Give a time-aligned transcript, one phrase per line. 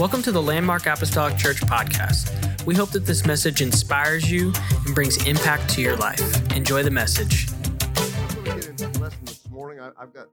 [0.00, 2.64] Welcome to the Landmark Apostolic Church podcast.
[2.64, 4.50] We hope that this message inspires you
[4.86, 6.56] and brings impact to your life.
[6.56, 7.48] Enjoy the message.
[8.42, 9.78] Get into the lesson this morning.
[9.78, 10.28] I, have got.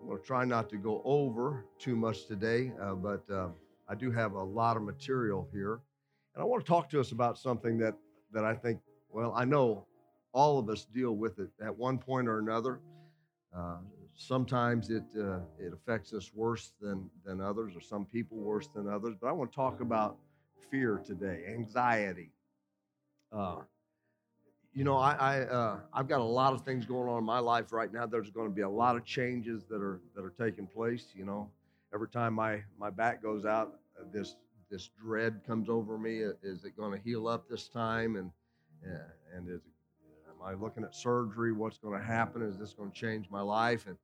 [0.00, 3.50] I'm going to try not to go over too much today, uh, but uh,
[3.88, 5.78] I do have a lot of material here,
[6.34, 7.94] and I want to talk to us about something that
[8.32, 8.80] that I think.
[9.08, 9.86] Well, I know
[10.34, 12.80] all of us deal with it at one point or another.
[13.56, 13.76] Uh,
[14.26, 18.88] sometimes it uh, it affects us worse than than others, or some people worse than
[18.88, 19.14] others.
[19.20, 20.16] But I want to talk about
[20.70, 22.30] fear today, anxiety.
[23.32, 23.56] Uh,
[24.72, 27.40] you know, I, I uh, I've got a lot of things going on in my
[27.40, 28.06] life right now.
[28.06, 31.06] There's going to be a lot of changes that are that are taking place.
[31.14, 31.50] You know,
[31.92, 34.36] every time my my back goes out, uh, this
[34.70, 36.20] this dread comes over me.
[36.42, 38.16] Is it going to heal up this time?
[38.16, 38.30] And
[39.34, 39.60] and is
[40.28, 41.52] am I looking at surgery?
[41.52, 42.42] What's going to happen?
[42.42, 43.86] Is this going to change my life?
[43.86, 43.96] And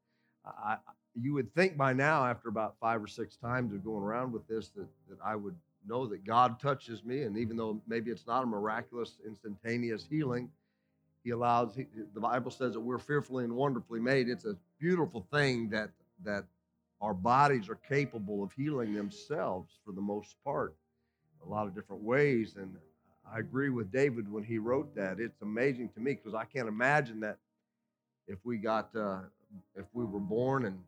[0.64, 0.76] I,
[1.14, 4.46] you would think by now, after about five or six times of going around with
[4.46, 7.22] this, that, that I would know that God touches me.
[7.22, 10.50] And even though maybe it's not a miraculous, instantaneous healing,
[11.24, 14.28] He allows, he, the Bible says that we're fearfully and wonderfully made.
[14.28, 15.90] It's a beautiful thing that,
[16.24, 16.44] that
[17.00, 20.74] our bodies are capable of healing themselves for the most part,
[21.44, 22.56] a lot of different ways.
[22.56, 22.76] And
[23.32, 25.20] I agree with David when he wrote that.
[25.20, 27.38] It's amazing to me because I can't imagine that
[28.26, 29.20] if we got uh,
[29.74, 30.78] if we were born and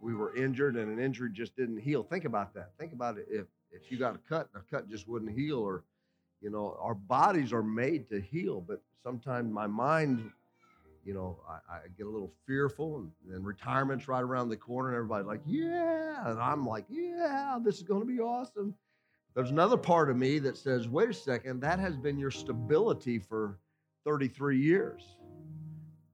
[0.00, 2.02] we were injured and an injury just didn't heal.
[2.02, 2.70] Think about that.
[2.78, 3.26] Think about it.
[3.30, 5.84] If if you got a cut and a cut just wouldn't heal, or
[6.40, 10.30] you know, our bodies are made to heal, but sometimes my mind,
[11.04, 14.96] you know, I, I get a little fearful, and, retirement's right around the corner, and
[14.96, 18.74] everybody's like, yeah, and I'm like, yeah, this is going to be awesome.
[19.34, 23.18] There's another part of me that says, wait a second, that has been your stability
[23.18, 23.58] for
[24.04, 25.17] 33 years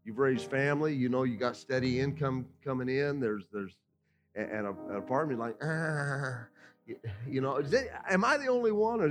[0.04, 3.20] you've raised family, you know you got steady income coming in.
[3.20, 3.74] There's there's
[4.34, 6.46] and a, a part of me like, ah,
[7.28, 9.08] you know, it, am I the only one, or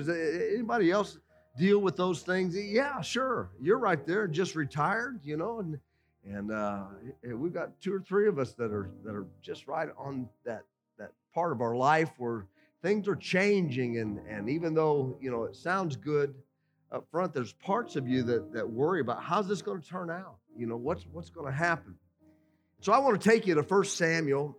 [0.53, 1.17] anybody else
[1.57, 2.55] deal with those things?
[2.55, 5.79] Yeah, sure, you're right there, just retired, you know, and
[6.25, 6.85] and uh,
[7.35, 10.63] we've got two or three of us that are that are just right on that
[10.97, 12.45] that part of our life where
[12.81, 16.35] things are changing, and and even though you know it sounds good
[16.91, 20.09] up front, there's parts of you that that worry about how's this going to turn
[20.09, 21.95] out you know, what's, what's going to happen?
[22.81, 24.57] So I want to take you to 1 Samuel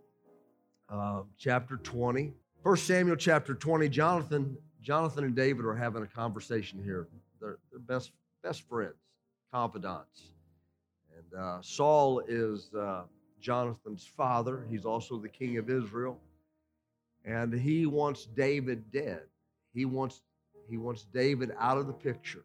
[0.88, 2.32] uh, chapter 20.
[2.62, 7.08] 1 Samuel chapter 20, Jonathan, Jonathan and David are having a conversation here.
[7.40, 8.12] They're, they're best,
[8.42, 8.94] best friends,
[9.52, 10.30] confidants.
[11.14, 13.02] And uh, Saul is uh,
[13.40, 14.66] Jonathan's father.
[14.70, 16.18] He's also the king of Israel.
[17.26, 19.22] And he wants David dead.
[19.74, 20.22] He wants,
[20.68, 22.44] he wants David out of the picture.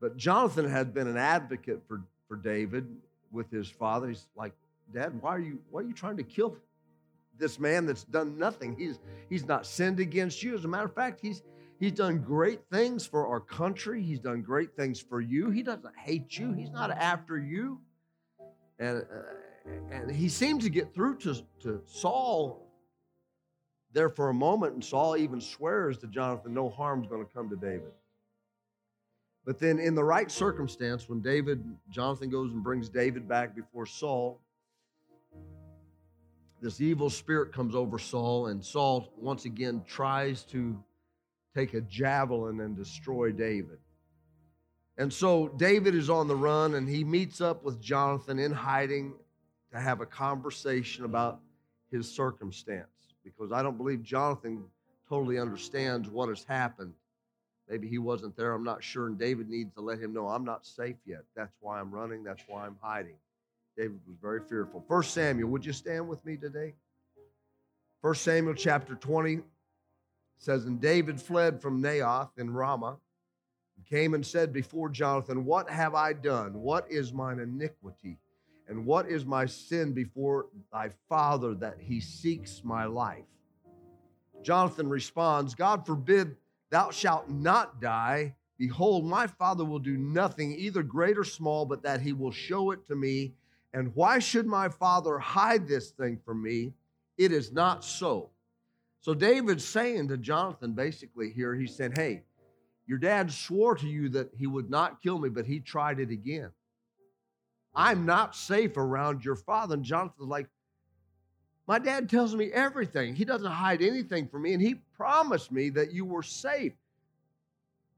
[0.00, 2.86] But Jonathan had been an advocate for for David
[3.32, 4.08] with his father.
[4.08, 4.52] He's like,
[4.92, 6.56] Dad, why are you why are you trying to kill
[7.38, 8.76] this man that's done nothing?
[8.78, 10.54] He's he's not sinned against you.
[10.54, 11.42] As a matter of fact, he's
[11.80, 14.02] he's done great things for our country.
[14.02, 15.50] He's done great things for you.
[15.50, 16.52] He doesn't hate you.
[16.52, 17.80] He's not after you.
[18.78, 22.68] And uh, and he seemed to get through to, to Saul
[23.92, 27.48] there for a moment, and Saul even swears to Jonathan, no harm's going to come
[27.50, 27.92] to David.
[29.48, 33.86] But then, in the right circumstance, when David, Jonathan goes and brings David back before
[33.86, 34.42] Saul,
[36.60, 40.78] this evil spirit comes over Saul, and Saul once again tries to
[41.54, 43.78] take a javelin and destroy David.
[44.98, 49.14] And so David is on the run and he meets up with Jonathan in hiding
[49.72, 51.40] to have a conversation about
[51.90, 54.64] his circumstance because I don't believe Jonathan
[55.08, 56.92] totally understands what has happened.
[57.68, 58.54] Maybe he wasn't there.
[58.54, 59.06] I'm not sure.
[59.06, 61.24] And David needs to let him know I'm not safe yet.
[61.36, 62.24] That's why I'm running.
[62.24, 63.16] That's why I'm hiding.
[63.76, 64.84] David was very fearful.
[64.88, 66.74] First Samuel, would you stand with me today?
[68.00, 69.40] First Samuel chapter 20
[70.38, 72.96] says, And David fled from Naioth in Ramah
[73.76, 76.54] and came and said before Jonathan, What have I done?
[76.54, 78.18] What is mine iniquity?
[78.68, 83.24] And what is my sin before thy father that he seeks my life?
[84.42, 86.36] Jonathan responds, God forbid
[86.70, 88.34] Thou shalt not die.
[88.58, 92.72] Behold, my Father will do nothing, either great or small, but that he will show
[92.72, 93.34] it to me.
[93.72, 96.72] And why should my Father hide this thing from me?
[97.16, 98.30] It is not so.
[99.00, 102.22] So David's saying to Jonathan basically here, he said, Hey,
[102.86, 106.10] your dad swore to you that he would not kill me, but he tried it
[106.10, 106.50] again.
[107.74, 109.74] I'm not safe around your father.
[109.74, 110.48] And Jonathan's like,
[111.68, 113.14] my dad tells me everything.
[113.14, 116.72] He doesn't hide anything from me, and he promised me that you were safe.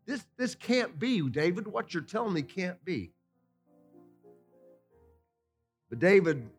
[0.07, 1.69] This, this can't be, David.
[1.69, 3.13] What you're telling me can't be.
[5.89, 6.51] But David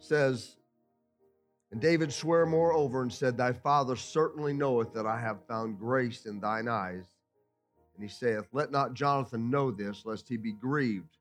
[0.00, 0.56] says
[1.70, 6.24] And David sware moreover and said, Thy father certainly knoweth that I have found grace
[6.24, 7.04] in thine eyes.
[7.94, 11.18] And he saith, Let not Jonathan know this, lest he be grieved.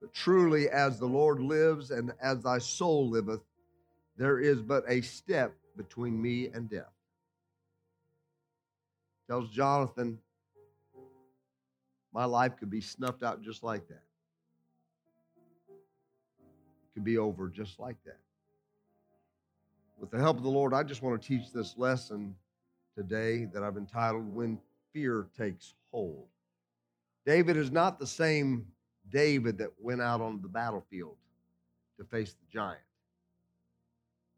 [0.00, 3.40] But truly, as the Lord lives and as thy soul liveth,
[4.18, 6.92] there is but a step between me and death.
[9.28, 10.18] Tells Jonathan,
[12.12, 14.02] my life could be snuffed out just like that.
[15.70, 18.18] It could be over just like that.
[20.00, 22.34] With the help of the Lord, I just want to teach this lesson
[22.96, 24.58] today that I've entitled When
[24.92, 26.26] Fear Takes Hold.
[27.24, 28.66] David is not the same
[29.10, 31.16] David that went out on the battlefield
[31.98, 32.80] to face the giant.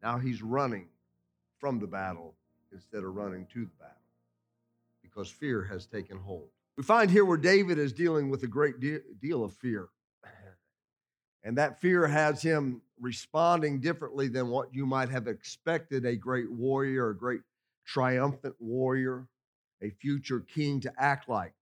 [0.01, 0.87] Now he's running
[1.59, 2.35] from the battle
[2.71, 3.95] instead of running to the battle
[5.01, 6.49] because fear has taken hold.
[6.77, 8.75] We find here where David is dealing with a great
[9.19, 9.89] deal of fear.
[11.43, 16.51] And that fear has him responding differently than what you might have expected a great
[16.51, 17.41] warrior, a great
[17.83, 19.27] triumphant warrior,
[19.81, 21.53] a future king to act like.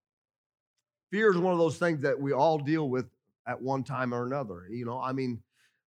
[1.11, 3.05] Fear is one of those things that we all deal with
[3.47, 4.67] at one time or another.
[4.69, 5.41] You know, I mean,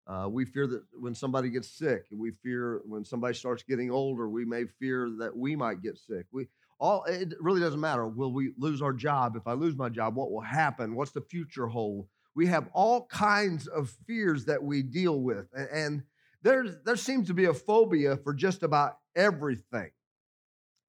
[0.07, 4.29] uh, we fear that when somebody gets sick, we fear when somebody starts getting older,
[4.29, 6.27] we may fear that we might get sick.
[6.33, 6.49] We
[6.81, 8.07] all it really doesn't matter.
[8.09, 9.37] Will we lose our job?
[9.37, 10.97] If I lose my job, what will happen?
[10.97, 12.09] What's the future hold?
[12.35, 16.03] We have all kinds of fears that we deal with, and
[16.43, 19.91] there's there seems to be a phobia for just about everything.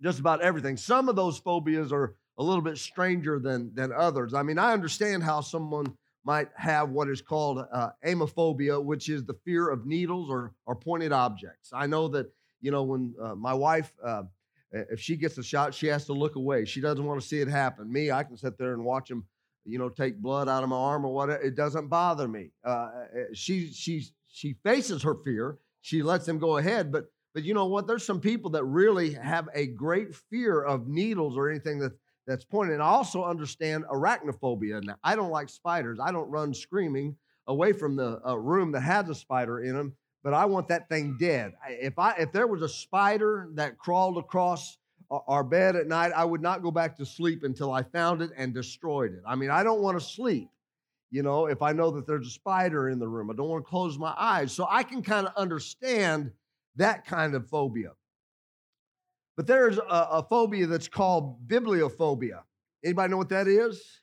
[0.02, 0.76] Just about everything.
[0.76, 4.34] Some of those phobias are a little bit stranger than than others.
[4.34, 9.26] I mean, I understand how someone might have what is called uh, amophobia, which is
[9.26, 11.72] the fear of needles or, or pointed objects.
[11.74, 12.32] I know that,
[12.62, 14.24] you know, when uh, my wife, uh,
[14.72, 16.66] if she gets a shot, she has to look away.
[16.66, 17.92] She doesn't want to see it happen.
[17.92, 19.26] Me, I can sit there and watch them,
[19.66, 21.42] you know, take blood out of my arm or whatever.
[21.42, 22.52] It doesn't bother me.
[22.66, 22.90] Uh, uh,
[23.34, 25.58] she, she, she faces her fear.
[25.82, 26.92] She lets them go ahead.
[26.92, 27.86] But, but you know what?
[27.86, 31.94] There's some people that really have a great fear of needles or anything that
[32.26, 32.76] that's pointed.
[32.76, 34.84] And I also understand arachnophobia.
[34.84, 36.00] Now, I don't like spiders.
[36.02, 37.16] I don't run screaming
[37.48, 39.94] away from the uh, room that has a spider in them,
[40.24, 41.54] but I want that thing dead.
[41.68, 44.78] If I if there was a spider that crawled across
[45.28, 48.32] our bed at night, I would not go back to sleep until I found it
[48.38, 49.24] and destroyed it.
[49.28, 50.50] I mean, I don't want to sleep,
[51.12, 53.30] you know, if I know that there's a spider in the room.
[53.30, 54.54] I don't want to close my eyes.
[54.54, 56.32] So I can kind of understand
[56.78, 57.92] that kind of phobia.
[59.36, 62.42] But there's a, a phobia that's called bibliophobia.
[62.84, 64.02] Anybody know what that is?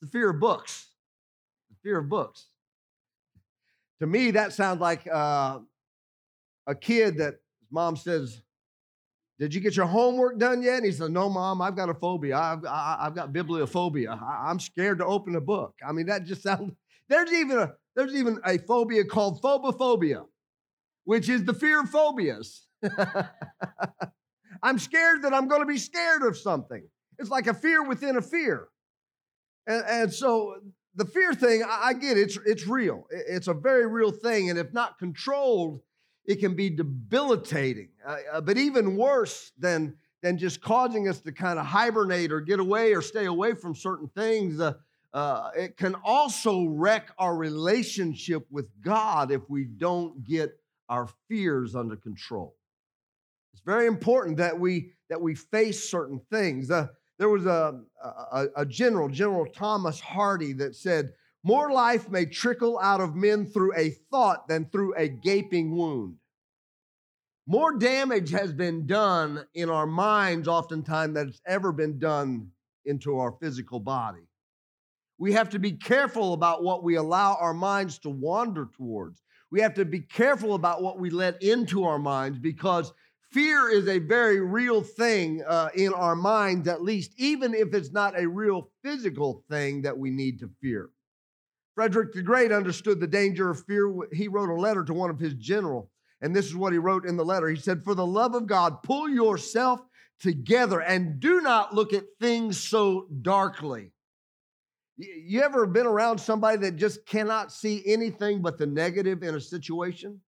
[0.00, 0.88] The fear of books.
[1.70, 2.46] The fear of books.
[4.00, 5.60] To me, that sounds like uh,
[6.66, 7.36] a kid that
[7.70, 8.42] mom says,
[9.38, 10.78] Did you get your homework done yet?
[10.78, 12.36] And he says, No, mom, I've got a phobia.
[12.36, 14.20] I've, I, have got bibliophobia.
[14.20, 15.74] I, I'm scared to open a book.
[15.86, 16.72] I mean, that just sounds,
[17.08, 20.24] there's even a, there's even a phobia called phobophobia,
[21.04, 22.66] which is the fear of phobias.
[24.62, 26.82] I'm scared that I'm going to be scared of something.
[27.18, 28.68] It's like a fear within a fear.
[29.66, 30.56] And, and so
[30.94, 33.06] the fear thing, I, I get it, it's, it's real.
[33.10, 34.50] It's a very real thing.
[34.50, 35.80] And if not controlled,
[36.24, 37.90] it can be debilitating.
[38.06, 42.60] Uh, but even worse than, than just causing us to kind of hibernate or get
[42.60, 44.74] away or stay away from certain things, uh,
[45.12, 51.76] uh, it can also wreck our relationship with God if we don't get our fears
[51.76, 52.56] under control.
[53.66, 56.70] Very important that we that we face certain things.
[56.70, 62.26] Uh, there was a, a, a general, General Thomas Hardy, that said, "More life may
[62.26, 66.16] trickle out of men through a thought than through a gaping wound."
[67.46, 72.50] More damage has been done in our minds, oftentimes, than it's ever been done
[72.86, 74.26] into our physical body.
[75.18, 79.22] We have to be careful about what we allow our minds to wander towards.
[79.50, 82.92] We have to be careful about what we let into our minds because
[83.34, 87.90] Fear is a very real thing uh, in our minds, at least, even if it's
[87.90, 90.90] not a real physical thing that we need to fear.
[91.74, 93.92] Frederick the Great understood the danger of fear.
[94.12, 97.06] He wrote a letter to one of his general, and this is what he wrote
[97.06, 97.48] in the letter.
[97.48, 99.80] He said, For the love of God, pull yourself
[100.20, 103.90] together and do not look at things so darkly.
[104.96, 109.40] You ever been around somebody that just cannot see anything but the negative in a
[109.40, 110.20] situation?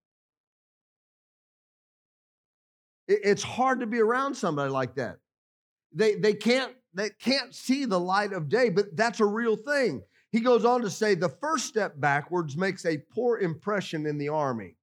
[3.08, 5.18] It's hard to be around somebody like that.
[5.94, 10.02] They, they, can't, they can't see the light of day, but that's a real thing.
[10.32, 14.30] He goes on to say the first step backwards makes a poor impression in the
[14.30, 14.76] army.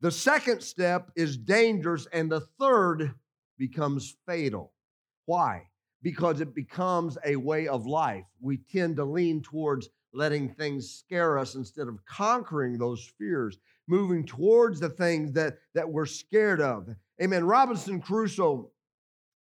[0.00, 3.14] The second step is dangerous, and the third
[3.58, 4.72] becomes fatal.
[5.26, 5.68] Why?
[6.02, 8.24] Because it becomes a way of life.
[8.40, 13.58] We tend to lean towards letting things scare us instead of conquering those fears,
[13.88, 16.88] moving towards the things that, that we're scared of.
[17.20, 17.44] Amen.
[17.44, 18.70] Robinson Crusoe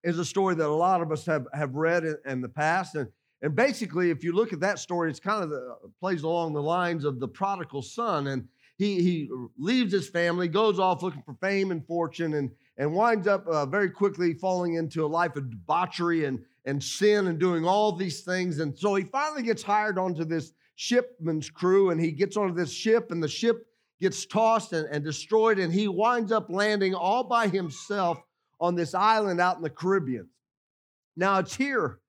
[0.04, 2.96] is a story that a lot of us have, have read in, in the past.
[2.96, 3.10] And,
[3.42, 6.62] and basically, if you look at that story, it's kind of the, plays along the
[6.62, 8.28] lines of the prodigal son.
[8.28, 12.94] And he, he leaves his family, goes off looking for fame and fortune, and, and
[12.94, 17.40] winds up uh, very quickly falling into a life of debauchery and, and sin and
[17.40, 18.60] doing all these things.
[18.60, 22.72] And so he finally gets hired onto this shipman's crew, and he gets onto this
[22.72, 23.66] ship, and the ship
[24.00, 28.22] gets tossed and, and destroyed, and he winds up landing all by himself
[28.60, 30.28] on this island out in the Caribbean.
[31.16, 32.00] Now it's here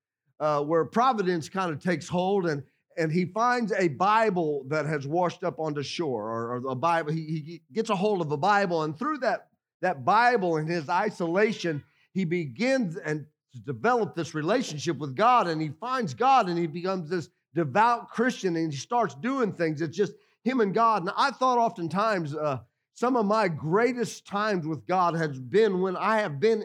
[0.41, 2.63] uh, where providence kind of takes hold, and
[2.97, 7.13] and he finds a Bible that has washed up onto shore, or, or a Bible.
[7.13, 9.49] He, he gets a hold of a Bible, and through that
[9.81, 15.63] that Bible and his isolation, he begins and to develop this relationship with God, and
[15.63, 19.81] he finds God, and he becomes this devout Christian, and he starts doing things.
[19.81, 20.13] It's just
[20.49, 21.03] him and God.
[21.03, 22.61] And I thought oftentimes uh,
[22.95, 26.65] some of my greatest times with God has been when I have been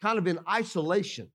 [0.00, 1.28] kind of in isolation.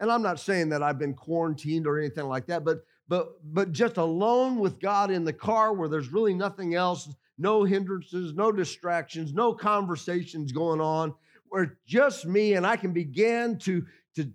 [0.00, 3.72] And I'm not saying that I've been quarantined or anything like that, but but but
[3.72, 7.08] just alone with God in the car where there's really nothing else,
[7.38, 11.14] no hindrances, no distractions, no conversations going on,
[11.48, 13.84] where just me and I can begin to
[14.16, 14.30] to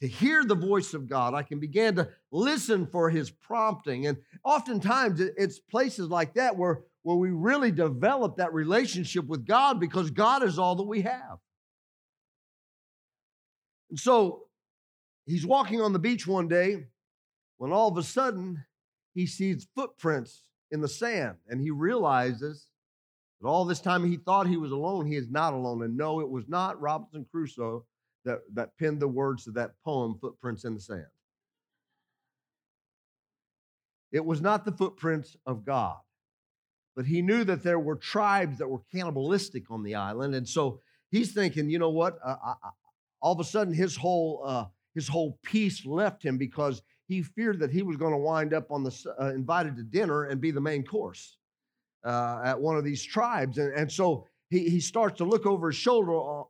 [0.00, 1.34] to hear the voice of God.
[1.34, 4.06] I can begin to listen for his prompting.
[4.06, 9.80] And oftentimes it's places like that where, where we really develop that relationship with God
[9.80, 11.38] because God is all that we have.
[13.90, 14.44] And so
[15.24, 16.86] he's walking on the beach one day
[17.56, 18.64] when all of a sudden
[19.14, 22.66] he sees footprints in the sand and he realizes
[23.40, 25.82] that all this time he thought he was alone, he is not alone.
[25.82, 27.86] And no, it was not Robinson Crusoe
[28.26, 31.06] that, that penned the words to that poem, Footprints in the Sand.
[34.12, 35.96] It was not the footprints of God,
[36.94, 40.34] but he knew that there were tribes that were cannibalistic on the island.
[40.34, 40.80] And so
[41.10, 42.18] he's thinking, you know what?
[42.24, 42.54] I, I,
[43.20, 47.60] all of a sudden, his whole, uh, his whole peace left him because he feared
[47.60, 50.50] that he was going to wind up on the uh, invited to dinner and be
[50.50, 51.36] the main course
[52.04, 53.58] uh, at one of these tribes.
[53.58, 56.46] And, and so he, he starts to look over his shoulder on,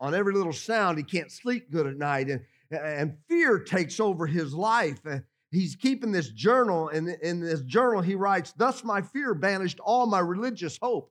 [0.00, 0.98] on, every little sound.
[0.98, 2.28] He can't sleep good at night.
[2.28, 5.00] And, and fear takes over his life.
[5.06, 6.90] And he's keeping this journal.
[6.90, 11.10] And in this journal, he writes, Thus my fear banished all my religious hope.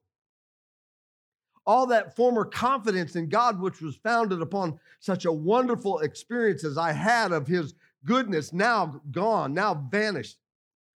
[1.66, 6.78] All that former confidence in God, which was founded upon such a wonderful experience as
[6.78, 10.38] I had of his goodness, now gone, now vanished.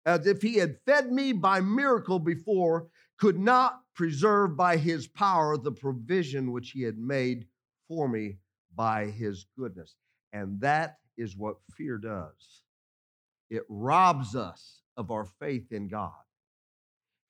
[0.05, 2.87] As if he had fed me by miracle before,
[3.17, 7.45] could not preserve by his power the provision which he had made
[7.89, 8.37] for me
[8.73, 9.93] by his goodness.
[10.31, 12.61] And that is what fear does
[13.49, 16.13] it robs us of our faith in God.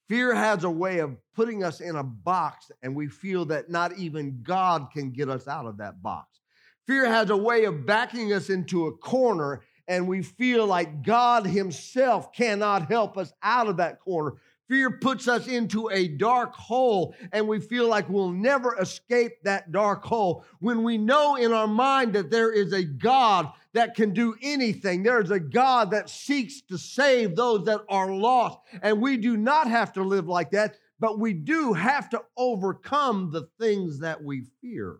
[0.09, 3.97] Fear has a way of putting us in a box, and we feel that not
[3.97, 6.39] even God can get us out of that box.
[6.85, 11.47] Fear has a way of backing us into a corner, and we feel like God
[11.47, 14.33] Himself cannot help us out of that corner.
[14.69, 19.71] Fear puts us into a dark hole and we feel like we'll never escape that
[19.71, 20.45] dark hole.
[20.59, 25.01] When we know in our mind that there is a God that can do anything,
[25.01, 28.59] there is a God that seeks to save those that are lost.
[28.83, 33.31] And we do not have to live like that, but we do have to overcome
[33.31, 34.99] the things that we fear.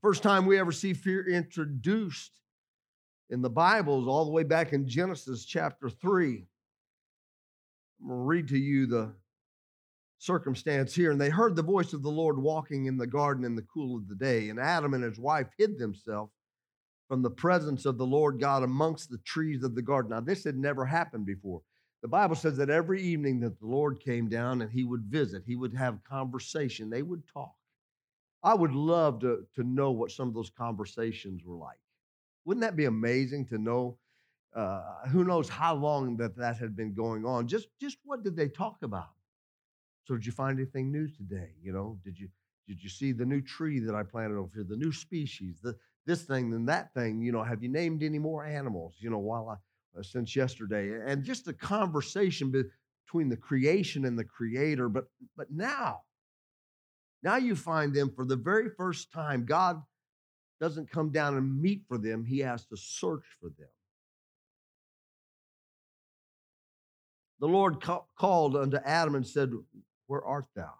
[0.00, 2.40] First time we ever see fear introduced
[3.30, 6.46] in the Bibles all the way back in Genesis chapter 3.
[8.00, 9.12] I'm going to read to you the
[10.18, 11.10] circumstance here.
[11.10, 13.96] And they heard the voice of the Lord walking in the garden in the cool
[13.96, 14.48] of the day.
[14.48, 16.32] And Adam and his wife hid themselves
[17.08, 20.10] from the presence of the Lord God amongst the trees of the garden.
[20.10, 21.62] Now, this had never happened before.
[22.02, 25.42] The Bible says that every evening that the Lord came down and he would visit,
[25.46, 27.54] he would have conversation, they would talk.
[28.42, 31.80] I would love to, to know what some of those conversations were like.
[32.48, 33.98] Wouldn't that be amazing to know?
[34.56, 37.46] Uh, who knows how long that that had been going on?
[37.46, 39.10] Just, just what did they talk about?
[40.04, 41.50] So, did you find anything new today?
[41.62, 42.30] You know, did you
[42.66, 45.76] did you see the new tree that I planted over here, the new species, the
[46.06, 47.20] this thing and that thing?
[47.20, 48.94] You know, have you named any more animals?
[48.98, 54.18] You know, while I uh, since yesterday, and just a conversation between the creation and
[54.18, 54.88] the creator.
[54.88, 55.04] But
[55.36, 56.00] but now,
[57.22, 59.44] now you find them for the very first time.
[59.44, 59.82] God
[60.60, 63.68] doesn't come down and meet for them, he has to search for them.
[67.40, 69.52] The Lord ca- called unto Adam and said,
[70.06, 70.72] Where art thou?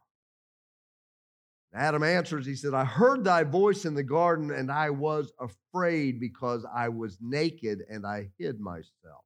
[1.75, 6.19] Adam answers, he said, I heard thy voice in the garden, and I was afraid
[6.19, 9.25] because I was naked and I hid myself.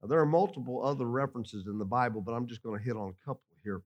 [0.00, 2.96] Now, there are multiple other references in the Bible, but I'm just going to hit
[2.96, 3.82] on a couple here.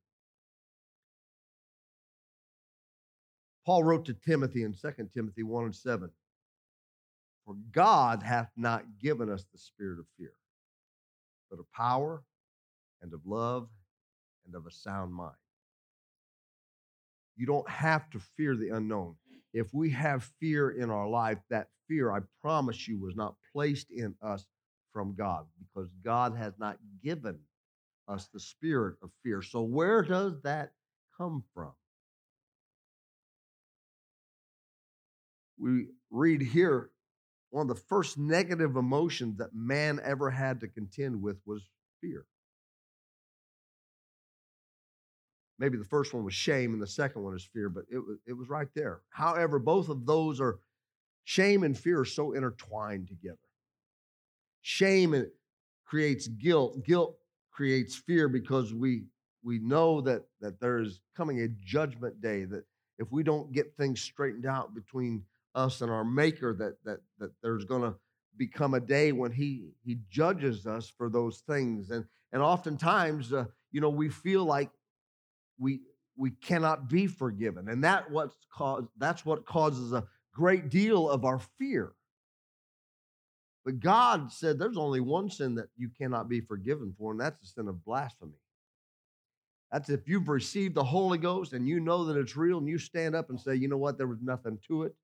[3.66, 6.10] Paul wrote to Timothy in 2 Timothy 1 and 7
[7.44, 10.32] For God hath not given us the spirit of fear,
[11.50, 12.22] but of power
[13.02, 13.68] and of love
[14.46, 15.36] and of a sound mind.
[17.36, 19.16] You don't have to fear the unknown.
[19.52, 23.90] If we have fear in our life, that fear, I promise you, was not placed
[23.90, 24.46] in us
[24.92, 27.38] from God because God has not given
[28.08, 29.42] us the spirit of fear.
[29.42, 30.72] So, where does that
[31.16, 31.72] come from?
[35.60, 36.90] We read here
[37.50, 41.62] one of the first negative emotions that man ever had to contend with was
[42.00, 42.24] fear.
[45.58, 48.16] Maybe the first one was shame and the second one is fear, but it was,
[48.26, 49.02] it was right there.
[49.10, 50.58] However, both of those are
[51.24, 53.36] shame and fear are so intertwined together.
[54.62, 55.26] Shame
[55.84, 56.82] creates guilt.
[56.84, 57.16] Guilt
[57.50, 59.04] creates fear because we
[59.42, 62.64] we know that that there is coming a judgment day that
[62.98, 67.30] if we don't get things straightened out between us and our maker that that that
[67.42, 67.94] there's going to
[68.36, 71.90] become a day when he he judges us for those things.
[71.90, 74.70] And and oftentimes uh, you know we feel like
[75.58, 75.80] we
[76.16, 77.68] we cannot be forgiven.
[77.68, 80.04] And that what's caused that's what causes a
[80.34, 81.92] great deal of our fear.
[83.64, 87.40] But god said there's only one sin that you cannot be forgiven for and that's
[87.40, 88.38] the sin of blasphemy.
[89.72, 92.78] That's if you've received the holy ghost and you know that it's real and you
[92.78, 93.98] stand up and say you know what?
[93.98, 94.94] There was nothing to it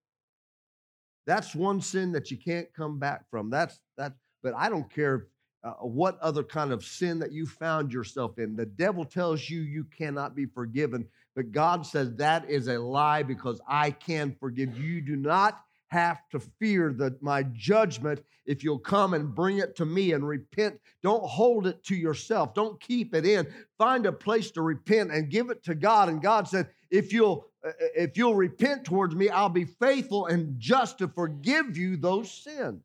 [1.26, 5.26] that's one sin that you can't come back from that's that but i don't care
[5.66, 8.54] uh, what other kind of sin that you found yourself in.
[8.54, 13.25] The devil tells you you cannot be forgiven, but God says that is a lie
[13.25, 14.85] because I can forgive you.
[14.85, 19.75] You do not have to fear the, my judgment if you'll come and bring it
[19.76, 20.78] to me and repent.
[21.02, 22.54] Don't hold it to yourself.
[22.54, 23.47] Don't keep it in.
[23.76, 26.09] Find a place to repent and give it to God.
[26.09, 30.27] And God said, if you'll uh, uh, if you'll repent towards me, I'll be faithful
[30.27, 32.83] and just to forgive you those sins.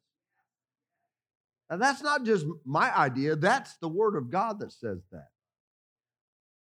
[1.70, 5.30] And that's not just my idea, that's the word of God that says that.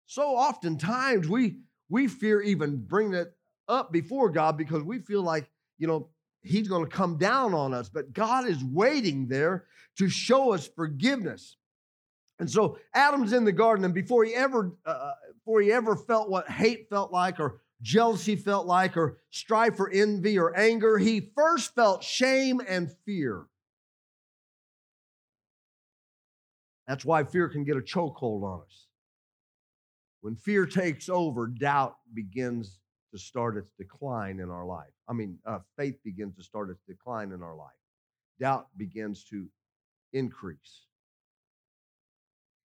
[0.06, 3.32] So oftentimes we we fear even bringing it
[3.68, 6.08] up before God because we feel like, you know,
[6.42, 9.66] he's going to come down on us, but God is waiting there
[9.98, 11.56] to show us forgiveness.
[12.42, 15.94] And so Adam's in the garden and before he ever uh, uh before he ever
[15.94, 20.98] felt what hate felt like or jealousy felt like or strife or envy or anger,
[20.98, 23.44] he first felt shame and fear.
[26.88, 28.86] That's why fear can get a chokehold on us.
[30.22, 32.80] When fear takes over, doubt begins
[33.12, 34.90] to start its decline in our life.
[35.08, 37.70] I mean, uh, faith begins to start its decline in our life.
[38.40, 39.46] Doubt begins to
[40.12, 40.86] increase.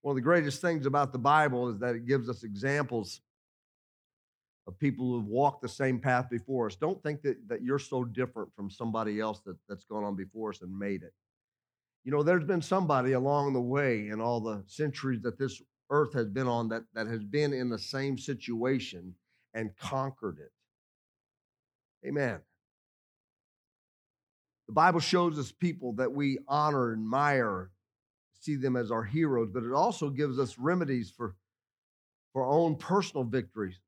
[0.01, 3.21] One of the greatest things about the Bible is that it gives us examples
[4.67, 6.75] of people who have walked the same path before us.
[6.75, 10.49] Don't think that, that you're so different from somebody else that, that's gone on before
[10.51, 11.13] us and made it.
[12.03, 16.13] You know, there's been somebody along the way in all the centuries that this earth
[16.13, 19.13] has been on that, that has been in the same situation
[19.53, 20.51] and conquered it.
[22.07, 22.39] Amen.
[24.67, 27.71] The Bible shows us people that we honor, admire,
[28.47, 31.35] see them as our heroes, but it also gives us remedies for,
[32.31, 33.79] for our own personal victories.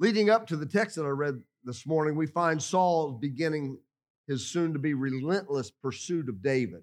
[0.00, 3.78] Leading up to the text that I read this morning, we find Saul beginning
[4.26, 6.82] his soon to be relentless pursuit of David.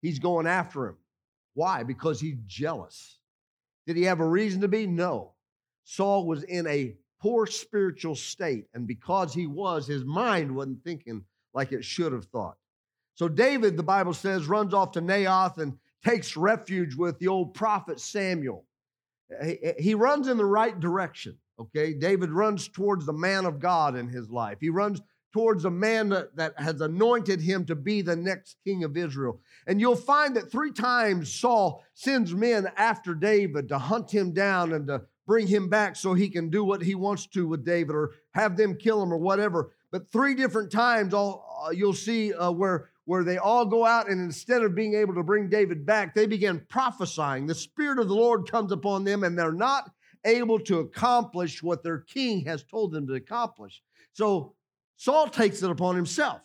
[0.00, 0.96] He's going after him.
[1.54, 1.82] Why?
[1.82, 3.18] Because he's jealous.
[3.86, 4.86] Did he have a reason to be?
[4.86, 5.32] No.
[5.82, 11.24] Saul was in a poor spiritual state, and because he was, his mind wasn't thinking
[11.52, 12.56] like it should have thought.
[13.14, 17.54] So David, the Bible says, runs off to Naioth and takes refuge with the old
[17.54, 18.64] prophet Samuel.
[19.78, 21.94] He runs in the right direction, okay?
[21.94, 24.58] David runs towards the man of God in his life.
[24.60, 25.00] He runs
[25.32, 29.40] towards a man that, that has anointed him to be the next king of Israel.
[29.66, 34.74] And you'll find that three times Saul sends men after David to hunt him down
[34.74, 37.94] and to bring him back so he can do what he wants to with David
[37.94, 39.72] or have them kill him or whatever.
[39.90, 44.08] But three different times all, uh, you'll see uh, where, where they all go out
[44.08, 47.46] and instead of being able to bring David back, they begin prophesying.
[47.46, 49.90] The Spirit of the Lord comes upon them and they're not
[50.24, 53.82] able to accomplish what their king has told them to accomplish.
[54.14, 54.54] So
[54.96, 56.40] Saul takes it upon himself.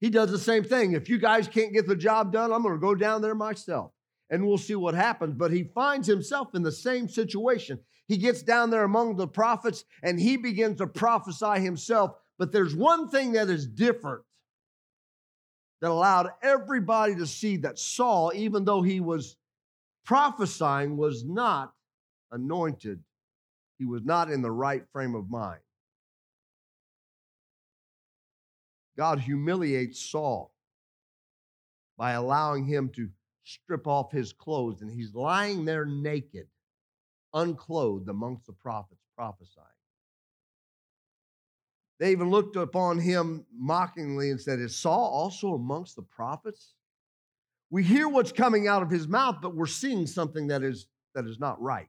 [0.00, 0.94] He does the same thing.
[0.94, 3.92] If you guys can't get the job done, I'm going to go down there myself.
[4.28, 5.34] and we'll see what happens.
[5.36, 7.78] But he finds himself in the same situation.
[8.08, 12.16] He gets down there among the prophets and he begins to prophesy himself.
[12.40, 14.22] But there's one thing that is different
[15.82, 19.36] that allowed everybody to see that Saul, even though he was
[20.06, 21.74] prophesying, was not
[22.30, 23.00] anointed.
[23.78, 25.60] He was not in the right frame of mind.
[28.96, 30.54] God humiliates Saul
[31.98, 33.08] by allowing him to
[33.42, 36.46] strip off his clothes, and he's lying there naked,
[37.34, 39.66] unclothed amongst the prophets, prophesying.
[42.02, 46.74] They even looked upon him mockingly and said, Is Saul also amongst the prophets?
[47.70, 51.26] We hear what's coming out of his mouth, but we're seeing something that is, that
[51.26, 51.86] is not right.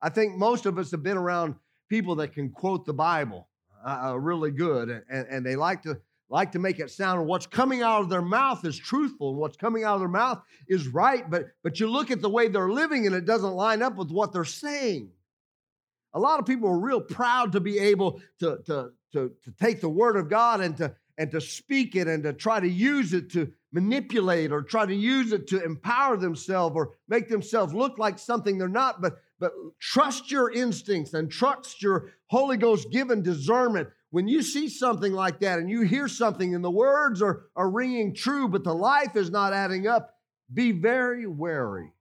[0.00, 1.56] I think most of us have been around
[1.88, 3.48] people that can quote the Bible
[3.84, 7.48] uh, uh really good, and, and they like to like to make it sound what's
[7.48, 10.86] coming out of their mouth is truthful and what's coming out of their mouth is
[10.88, 13.96] right but but you look at the way they're living and it doesn't line up
[13.96, 15.10] with what they're saying
[16.14, 19.80] a lot of people are real proud to be able to, to, to, to take
[19.80, 23.12] the word of god and to and to speak it and to try to use
[23.12, 27.98] it to manipulate or try to use it to empower themselves or make themselves look
[27.98, 33.22] like something they're not but but trust your instincts and trust your holy ghost given
[33.22, 37.46] discernment when you see something like that and you hear something and the words are,
[37.56, 40.14] are ringing true, but the life is not adding up,
[40.52, 41.92] be very wary.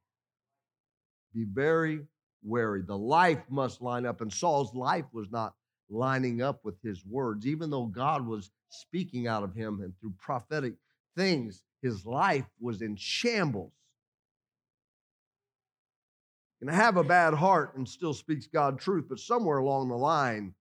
[1.33, 2.01] Be very
[2.43, 2.81] wary.
[2.81, 4.21] The life must line up.
[4.21, 5.53] And Saul's life was not
[5.89, 10.13] lining up with his words, even though God was speaking out of him and through
[10.17, 10.73] prophetic
[11.15, 13.71] things, his life was in shambles.
[16.59, 20.53] Can have a bad heart and still speaks God truth, but somewhere along the line,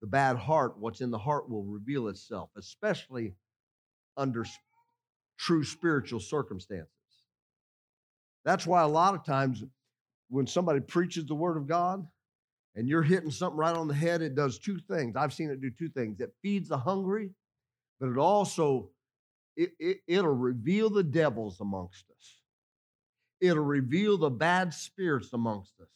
[0.00, 3.34] the bad heart, what's in the heart will reveal itself, especially
[4.16, 4.44] under
[5.36, 6.88] true spiritual circumstances.
[8.44, 9.64] That's why a lot of times
[10.28, 12.06] when somebody preaches the word of God
[12.74, 15.16] and you're hitting something right on the head, it does two things.
[15.16, 16.20] I've seen it do two things.
[16.20, 17.30] It feeds the hungry,
[18.00, 18.90] but it also
[19.56, 22.40] it, it, it'll reveal the devils amongst us.
[23.40, 25.88] It'll reveal the bad spirits amongst us.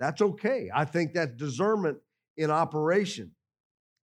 [0.00, 0.70] That's okay.
[0.74, 1.98] I think that's discernment
[2.36, 3.32] in operation.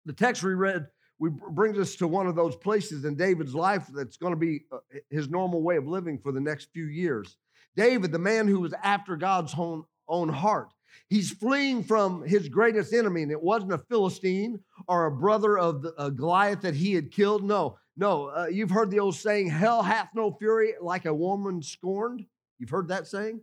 [0.05, 0.87] The text we read
[1.19, 4.65] we brings us to one of those places in David's life that's going to be
[4.71, 4.79] uh,
[5.11, 7.37] his normal way of living for the next few years.
[7.79, 10.71] David, the man who was after God's own, own heart,
[11.09, 15.83] he's fleeing from his greatest enemy, and it wasn't a Philistine or a brother of
[15.83, 17.45] the, uh, Goliath that he had killed.
[17.45, 18.31] No, no.
[18.31, 22.27] Uh, you've heard the old saying, "Hell hath no fury like a woman scorned."
[22.59, 23.43] You've heard that saying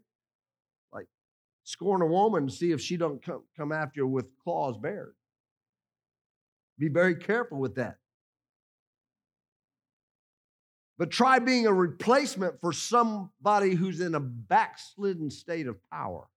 [0.91, 1.07] Like,
[1.63, 5.15] scorn a woman see if she don't come, come after you with claws bared.
[6.77, 7.99] Be very careful with that.
[10.97, 16.27] But try being a replacement for somebody who's in a backslidden state of power.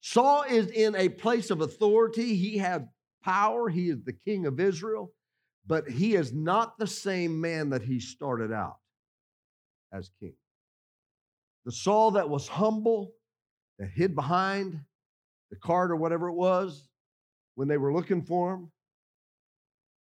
[0.00, 2.36] Saul is in a place of authority.
[2.36, 2.82] He has
[3.22, 3.68] power.
[3.68, 5.12] He is the king of Israel,
[5.66, 8.78] but he is not the same man that he started out
[9.92, 10.34] as king.
[11.66, 13.12] The Saul that was humble,
[13.78, 14.80] that hid behind
[15.50, 16.88] the cart or whatever it was
[17.56, 18.70] when they were looking for him.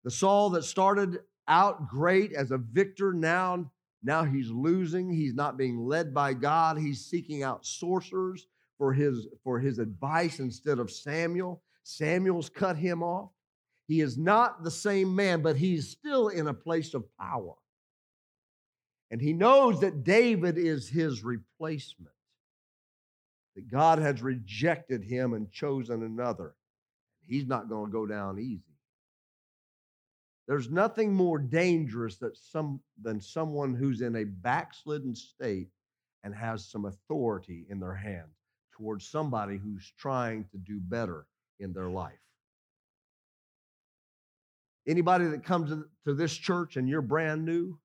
[0.05, 3.71] The Saul that started out great as a victor now.
[4.03, 5.11] Now he's losing.
[5.11, 6.79] He's not being led by god.
[6.79, 11.63] He's seeking out sorcerers for his for his advice instead of samuel.
[11.83, 13.31] Samuel's cut him off.
[13.87, 17.55] He is not the same man but he's still in a place of power.
[19.11, 22.15] And he knows that david is his replacement
[23.57, 26.55] that God has rejected him and chosen another.
[27.27, 28.68] He's not going to go down easy.
[30.49, 35.69] There's nothing more dangerous that some, than someone who's in a backslidden state
[36.25, 38.29] and has some authority in their hand
[38.73, 41.27] towards somebody who's trying to do better
[41.61, 42.19] in their life.
[44.87, 45.71] Anybody that comes
[46.07, 47.79] to this church and you're brand new,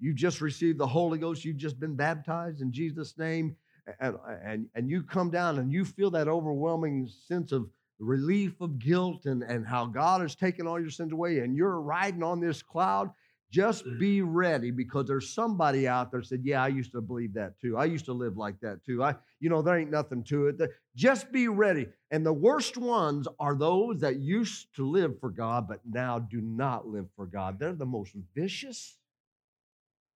[0.00, 3.54] you just received the Holy Ghost, you've just been baptized in Jesus' name,
[4.00, 7.68] and, and, and you come down and you feel that overwhelming sense of
[8.00, 11.80] relief of guilt and, and how God has taken all your sins away, and you're
[11.80, 13.10] riding on this cloud,
[13.50, 13.98] just mm.
[13.98, 17.76] be ready because there's somebody out there said, Yeah, I used to believe that too.
[17.76, 19.02] I used to live like that too.
[19.02, 20.60] I, you know, there ain't nothing to it.
[20.94, 21.88] Just be ready.
[22.10, 26.40] And the worst ones are those that used to live for God, but now do
[26.40, 27.58] not live for God.
[27.58, 28.96] They're the most vicious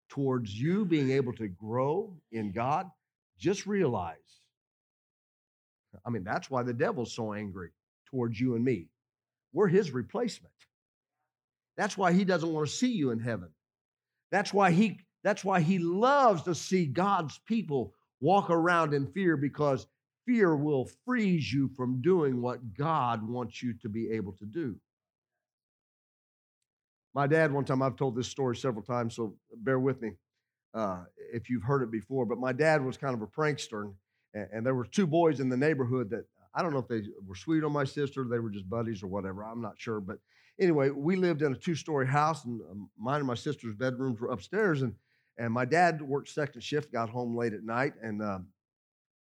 [0.10, 2.89] towards you being able to grow in God.
[3.39, 4.43] Just realize,
[6.06, 7.70] I mean, that's why the devil's so angry
[8.10, 8.88] towards you and me.
[9.54, 10.54] We're his replacement.
[11.78, 13.50] That's why he doesn't want to see you in heaven.
[14.32, 19.38] That's why he that's why he loves to see God's people walk around in fear
[19.38, 19.88] because
[20.26, 24.76] fear will freeze you from doing what God wants you to be able to do.
[27.14, 30.14] My dad, one time, I've told this story several times, so bear with me
[30.74, 32.26] uh, if you've heard it before.
[32.26, 33.94] But my dad was kind of a prankster, and,
[34.34, 37.36] and, there were two boys in the neighborhood that I don't know if they were
[37.36, 39.43] sweet on my sister, they were just buddies or whatever.
[39.43, 40.00] I'm not sure.
[40.00, 40.19] But
[40.60, 44.19] anyway, we lived in a two story house, and um, mine and my sister's bedrooms
[44.19, 44.82] were upstairs.
[44.82, 44.93] And,
[45.38, 48.39] and my dad worked second shift, got home late at night, and, uh,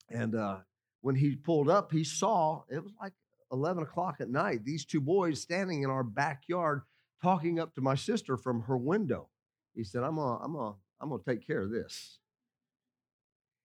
[0.10, 0.58] and uh,
[1.02, 3.13] when he pulled up, he saw it was like
[3.52, 6.82] 11 o'clock at night, these two boys standing in our backyard
[7.22, 9.28] talking up to my sister from her window.
[9.76, 12.19] He said, I'm gonna, I'm gonna, I'm gonna take care of this.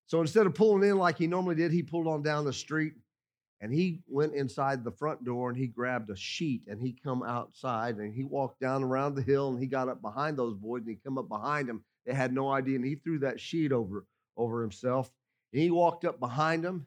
[0.06, 2.94] So instead of pulling in like he normally did, he pulled on down the street
[3.60, 7.22] and he went inside the front door and he grabbed a sheet and he come
[7.22, 10.82] outside and he walked down around the hill and he got up behind those boys
[10.82, 11.82] and he come up behind them.
[12.04, 14.04] They had no idea and he threw that sheet over
[14.36, 15.10] over himself
[15.52, 16.86] and he walked up behind them.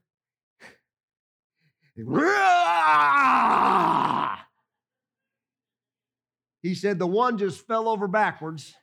[6.62, 8.76] He said the one just fell over backwards.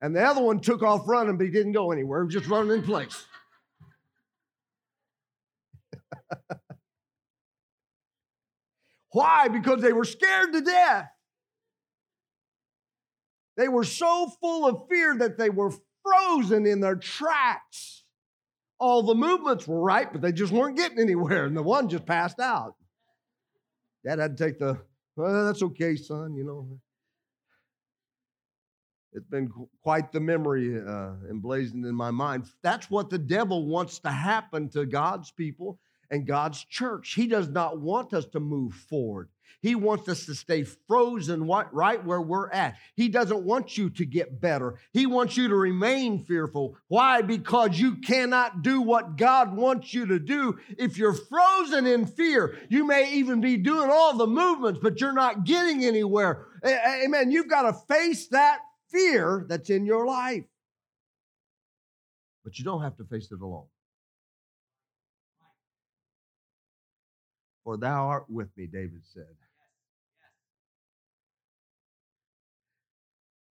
[0.00, 2.20] And the other one took off running, but he didn't go anywhere.
[2.20, 3.24] He was just running in place.
[9.12, 9.48] Why?
[9.48, 11.08] Because they were scared to death.
[13.56, 18.04] They were so full of fear that they were frozen in their tracks.
[18.78, 22.04] All the movements were right, but they just weren't getting anywhere, and the one just
[22.04, 22.74] passed out.
[24.04, 24.78] Dad had to take the
[25.16, 26.68] well, that's okay, son, you know.
[29.16, 29.50] It's been
[29.82, 32.44] quite the memory uh, emblazoned in my mind.
[32.62, 35.78] That's what the devil wants to happen to God's people
[36.10, 37.14] and God's church.
[37.14, 39.30] He does not want us to move forward.
[39.62, 42.76] He wants us to stay frozen right where we're at.
[42.94, 44.78] He doesn't want you to get better.
[44.92, 46.76] He wants you to remain fearful.
[46.88, 47.22] Why?
[47.22, 52.58] Because you cannot do what God wants you to do if you're frozen in fear.
[52.68, 56.46] You may even be doing all the movements, but you're not getting anywhere.
[56.64, 57.30] Amen.
[57.30, 60.44] You've got to face that fear that's in your life.
[62.44, 63.66] But you don't have to face it alone.
[67.64, 69.24] For thou art with me, David said.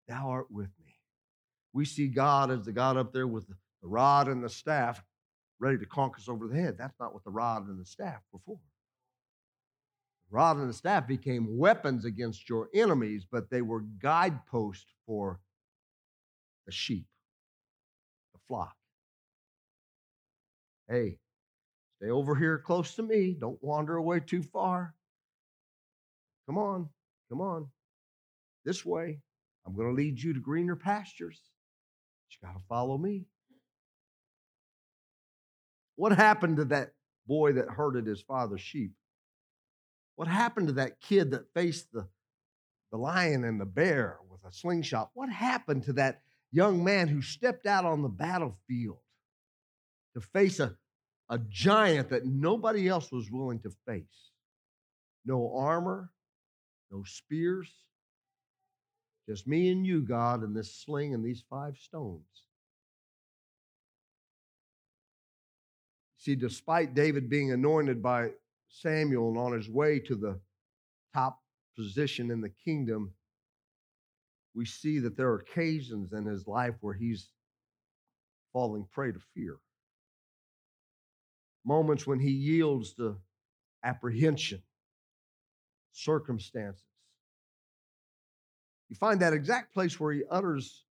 [0.06, 0.94] Thou art with me.
[1.72, 5.02] We see God as the God up there with the rod and the staff
[5.58, 6.76] ready to conk us over the head.
[6.78, 8.58] That's not what the rod and the staff were for.
[10.30, 15.40] The rod and the staff became weapons against your enemies, but they were guideposts for
[16.66, 17.06] the sheep,
[18.32, 18.74] the flock.
[20.88, 21.18] Hey,
[21.96, 23.36] stay over here close to me.
[23.38, 24.94] Don't wander away too far.
[26.46, 26.88] Come on,
[27.30, 27.68] come on.
[28.64, 29.20] This way.
[29.66, 31.40] I'm going to lead you to greener pastures.
[32.30, 33.24] You got to follow me.
[35.96, 36.90] What happened to that
[37.26, 38.92] boy that herded his father's sheep?
[40.16, 42.08] What happened to that kid that faced the,
[42.90, 45.10] the lion and the bear with a slingshot?
[45.14, 46.20] What happened to that
[46.52, 48.98] young man who stepped out on the battlefield
[50.14, 50.76] to face a,
[51.30, 54.30] a giant that nobody else was willing to face?
[55.24, 56.10] No armor,
[56.90, 57.72] no spears,
[59.28, 62.24] just me and you, God, and this sling and these five stones.
[66.18, 68.30] See, despite David being anointed by
[68.68, 70.40] Samuel and on his way to the
[71.14, 71.40] top
[71.76, 73.12] position in the kingdom,
[74.54, 77.30] we see that there are occasions in his life where he's
[78.52, 79.56] falling prey to fear.
[81.64, 83.16] Moments when he yields to
[83.82, 84.62] apprehension,
[85.92, 86.84] circumstances
[88.88, 90.84] you find that exact place where he utters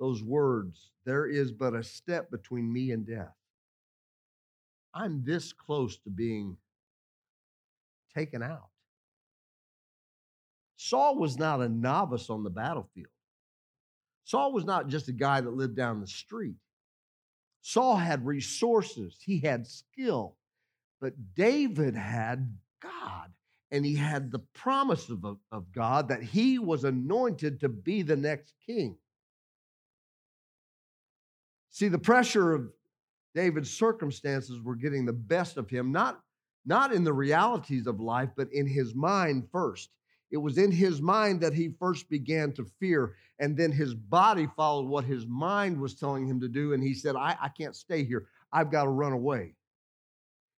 [0.00, 3.34] those words there is but a step between me and death.
[4.92, 6.56] I'm this close to being
[8.14, 8.68] taken out.
[10.76, 13.08] Saul was not a novice on the battlefield.
[14.24, 16.56] Saul was not just a guy that lived down the street.
[17.62, 20.36] Saul had resources, he had skill,
[21.00, 23.32] but David had God
[23.70, 28.16] and he had the promise of, of God that he was anointed to be the
[28.16, 28.96] next king.
[31.70, 32.70] See, the pressure of
[33.34, 36.20] David's circumstances were getting the best of him, not,
[36.64, 39.90] not in the realities of life, but in his mind first.
[40.30, 44.48] It was in his mind that he first began to fear, and then his body
[44.56, 46.72] followed what his mind was telling him to do.
[46.72, 48.26] And he said, I, I can't stay here.
[48.52, 49.54] I've got to run away.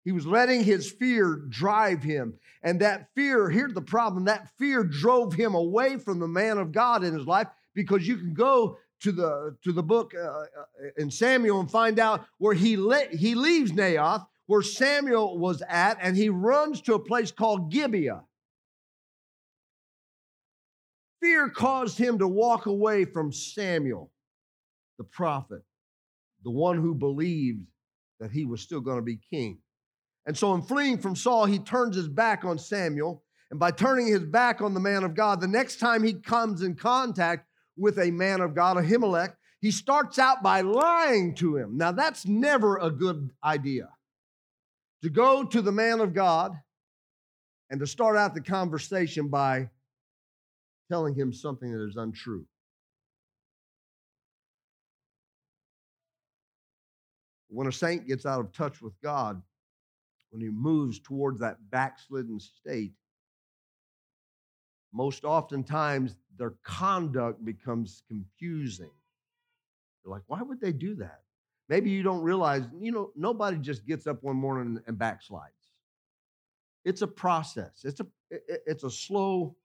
[0.05, 2.35] He was letting his fear drive him.
[2.63, 6.71] And that fear, here's the problem that fear drove him away from the man of
[6.71, 10.45] God in his life because you can go to the to the book uh, uh,
[10.97, 15.97] in Samuel and find out where he let he leaves Naioth, where Samuel was at,
[16.01, 18.23] and he runs to a place called Gibeah.
[21.21, 24.11] Fear caused him to walk away from Samuel,
[24.97, 25.63] the prophet,
[26.43, 27.65] the one who believed
[28.19, 29.59] that he was still going to be king.
[30.25, 33.23] And so, in fleeing from Saul, he turns his back on Samuel.
[33.49, 36.61] And by turning his back on the man of God, the next time he comes
[36.61, 41.77] in contact with a man of God, Ahimelech, he starts out by lying to him.
[41.77, 43.89] Now, that's never a good idea.
[45.03, 46.51] To go to the man of God
[47.69, 49.69] and to start out the conversation by
[50.89, 52.45] telling him something that is untrue.
[57.49, 59.41] When a saint gets out of touch with God,
[60.31, 62.93] when he moves towards that backslidden state,
[64.93, 68.91] most oftentimes their conduct becomes confusing.
[70.03, 71.21] You're like, why would they do that?
[71.69, 75.51] Maybe you don't realize, you know, nobody just gets up one morning and backslides.
[76.85, 77.81] It's a process.
[77.83, 79.55] It's a it's a slow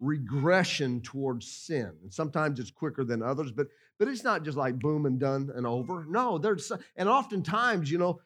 [0.00, 1.92] regression towards sin.
[2.02, 5.50] And sometimes it's quicker than others, but but it's not just like boom and done
[5.54, 6.06] and over.
[6.08, 8.20] No, there's and oftentimes, you know,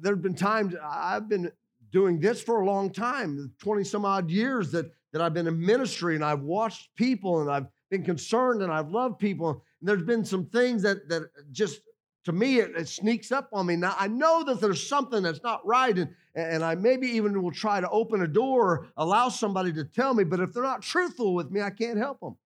[0.00, 1.52] there've been times I've been
[1.92, 5.60] doing this for a long time, 20 some odd years that that I've been in
[5.60, 9.62] ministry and I've watched people and I've been concerned and I've loved people.
[9.80, 11.80] And there's been some things that that just
[12.24, 13.76] to me it, it, sneaks up on me.
[13.76, 17.52] Now I know that there's something that's not right, and and I maybe even will
[17.52, 20.24] try to open a door, or allow somebody to tell me.
[20.24, 22.36] But if they're not truthful with me, I can't help them.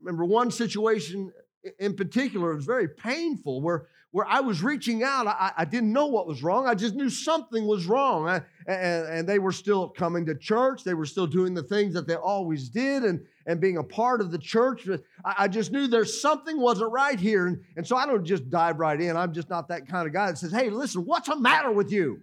[0.00, 1.32] Remember one situation
[1.78, 5.26] in particular, it was very painful where where I was reaching out.
[5.26, 6.66] I, I didn't know what was wrong.
[6.66, 8.26] I just knew something was wrong.
[8.26, 10.84] I, and, and they were still coming to church.
[10.84, 14.20] They were still doing the things that they always did and, and being a part
[14.20, 14.88] of the church.
[15.24, 17.46] I, just knew there's something wasn't right here.
[17.46, 19.16] And, and so I don't just dive right in.
[19.16, 21.92] I'm just not that kind of guy that says, hey, listen, what's the matter with
[21.92, 22.22] you?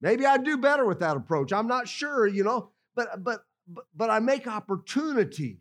[0.00, 1.52] Maybe I do better with that approach.
[1.52, 5.60] I'm not sure, you know, but but but, but I make opportunity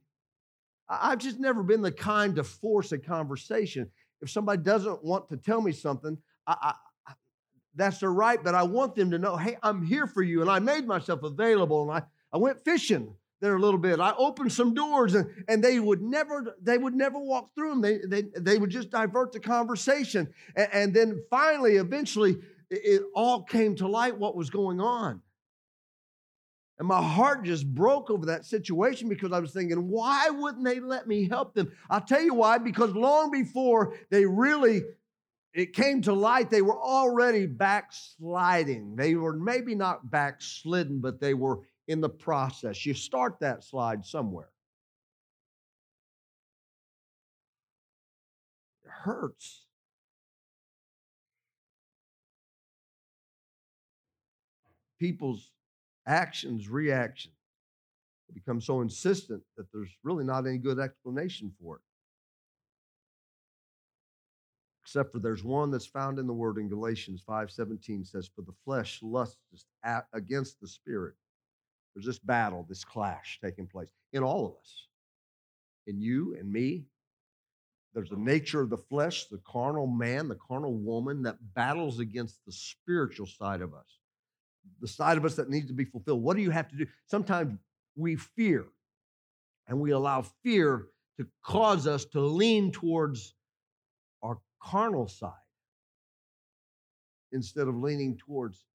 [0.88, 3.90] I've just never been the kind to force a conversation.
[4.22, 6.74] If somebody doesn't want to tell me something, I,
[7.08, 7.14] I,
[7.76, 10.42] that's their right, but I want them to know, hey, I'm here for you.
[10.42, 14.02] And I made myself available and I, I went fishing there a little bit.
[14.02, 17.82] I opened some doors and, and they would never, they would never walk through them.
[17.82, 20.34] They, they, they would just divert the conversation.
[20.54, 22.32] And, and then finally, eventually,
[22.70, 25.22] it, it all came to light what was going on.
[26.78, 30.82] And my heart just broke over that situation because I was thinking, why wouldn't they
[30.82, 31.72] let me help them?
[31.90, 34.82] I'll tell you why, because long before they really
[35.54, 38.98] it came to light, they were already backsliding.
[38.98, 42.86] They were maybe not backslidden, but they were in the process.
[42.86, 44.50] You start that slide somewhere.
[48.84, 49.66] It hurts.
[55.00, 55.52] People's
[56.08, 57.36] actions, reactions
[58.36, 61.82] become so insistent that there's really not any good explanation for it.
[64.84, 68.54] Except for there's one that's found in the word in Galatians 5:17 says, For the
[68.64, 69.40] flesh lusts
[70.14, 71.16] against the spirit.
[71.96, 74.88] There's this battle, this clash taking place in all of us.
[75.88, 76.86] In you and me.
[77.94, 78.20] There's the oh.
[78.20, 83.28] nature of the flesh, the carnal man, the carnal woman that battles against the spiritual
[83.28, 84.00] side of us
[84.82, 86.22] the side of us that needs to be fulfilled.
[86.22, 86.88] What do you have to do?
[87.08, 87.58] Sometimes
[87.96, 88.66] we fear,
[89.68, 93.34] and we allow fear to cause us to lean towards
[94.22, 95.32] our carnal side
[97.32, 98.66] instead of leaning towards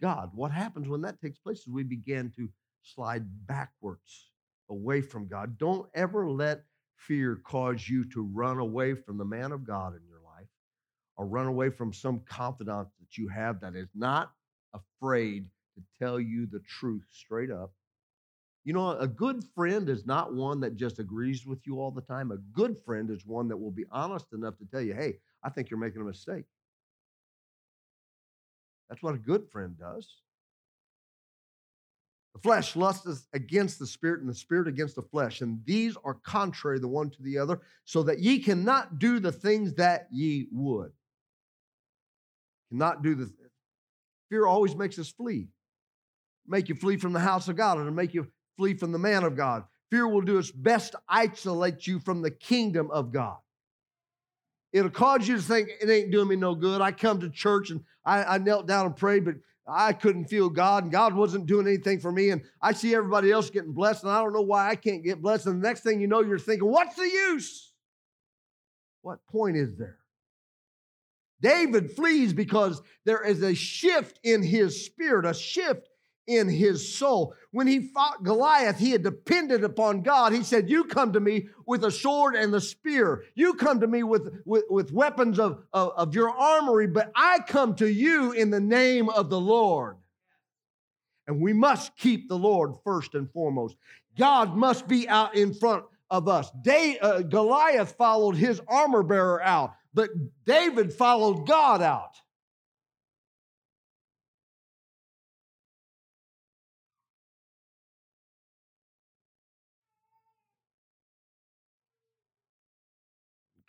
[0.00, 0.30] God.
[0.34, 2.48] What happens when that takes place is we begin to
[2.84, 4.30] slide backwards
[4.70, 5.58] away from God.
[5.58, 6.64] Don't ever let
[6.96, 10.48] fear cause you to run away from the man of God in your life
[11.16, 14.32] or run away from some confidant that you have that is not
[14.74, 17.72] afraid to tell you the truth straight up.
[18.64, 22.00] You know, a good friend is not one that just agrees with you all the
[22.00, 22.30] time.
[22.30, 25.50] A good friend is one that will be honest enough to tell you, hey, I
[25.50, 26.44] think you're making a mistake.
[28.88, 30.22] That's what a good friend does.
[32.34, 35.40] The flesh lusts against the spirit, and the spirit against the flesh.
[35.40, 39.32] And these are contrary the one to the other, so that ye cannot do the
[39.32, 40.92] things that ye would.
[42.70, 43.32] Cannot do the
[44.30, 45.46] Fear always makes us flee.
[46.46, 48.26] Make you flee from the house of God, and make you
[48.56, 49.64] flee from the man of God.
[49.90, 53.36] Fear will do its best to isolate you from the kingdom of God.
[54.72, 56.80] It'll cause you to think it ain't doing me no good.
[56.80, 59.36] I come to church and I, I knelt down and prayed, but
[59.66, 62.30] I couldn't feel God and God wasn't doing anything for me.
[62.30, 65.22] And I see everybody else getting blessed and I don't know why I can't get
[65.22, 65.46] blessed.
[65.46, 67.72] And the next thing you know, you're thinking, what's the use?
[69.02, 69.98] What point is there?
[71.40, 75.88] David flees because there is a shift in his spirit, a shift
[76.26, 77.34] in his soul.
[77.50, 80.32] When he fought Goliath, he had depended upon God.
[80.32, 83.24] He said, You come to me with a sword and the spear.
[83.34, 87.40] You come to me with, with, with weapons of, of, of your armory, but I
[87.46, 89.96] come to you in the name of the Lord.
[91.26, 93.76] And we must keep the Lord first and foremost.
[94.18, 96.50] God must be out in front of us.
[96.62, 100.10] Day, uh, Goliath followed his armor bearer out, but
[100.44, 102.16] David followed God out.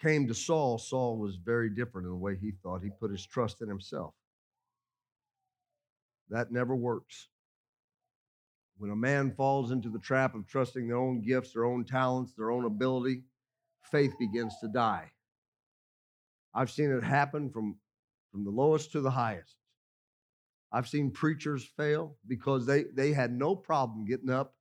[0.06, 2.84] Came to Saul, Saul was very different in the way he thought.
[2.84, 4.14] He put his trust in himself.
[6.30, 7.30] That never works.
[8.78, 12.34] When a man falls into the trap of trusting their own gifts, their own talents,
[12.34, 13.24] their own ability,
[13.92, 15.12] faith begins to die.
[16.54, 17.78] I've seen it happen from,
[18.32, 19.56] from the lowest to the highest.
[20.72, 24.55] I've seen preachers fail because they, they had no problem getting up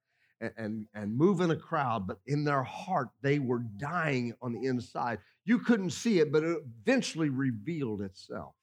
[0.45, 4.65] and, and, and moving a crowd, but in their heart, they were dying on the
[4.65, 5.19] inside.
[5.45, 8.55] You couldn't see it, but it eventually revealed itself.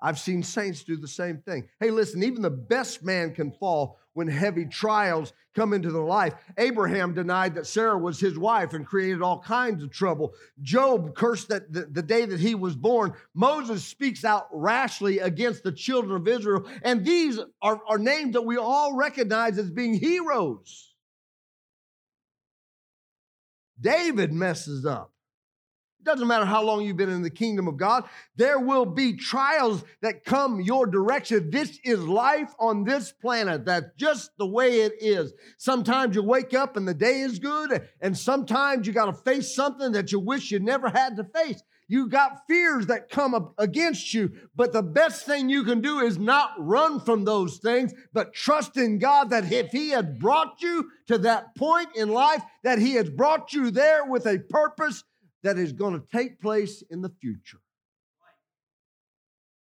[0.00, 1.68] I've seen saints do the same thing.
[1.78, 6.34] Hey, listen, even the best man can fall when heavy trials come into their life.
[6.58, 10.32] Abraham denied that Sarah was his wife and created all kinds of trouble.
[10.62, 13.12] Job cursed that the, the day that he was born.
[13.34, 16.66] Moses speaks out rashly against the children of Israel.
[16.82, 20.94] And these are, are names that we all recognize as being heroes.
[23.80, 25.11] David messes up.
[26.04, 28.04] Doesn't matter how long you've been in the kingdom of God,
[28.36, 31.50] there will be trials that come your direction.
[31.50, 33.64] This is life on this planet.
[33.64, 35.32] That's just the way it is.
[35.58, 39.54] Sometimes you wake up and the day is good, and sometimes you got to face
[39.54, 41.62] something that you wish you never had to face.
[41.88, 46.00] You got fears that come up against you, but the best thing you can do
[46.00, 50.62] is not run from those things, but trust in God that if He has brought
[50.62, 55.04] you to that point in life, that He has brought you there with a purpose
[55.42, 57.58] that is going to take place in the future.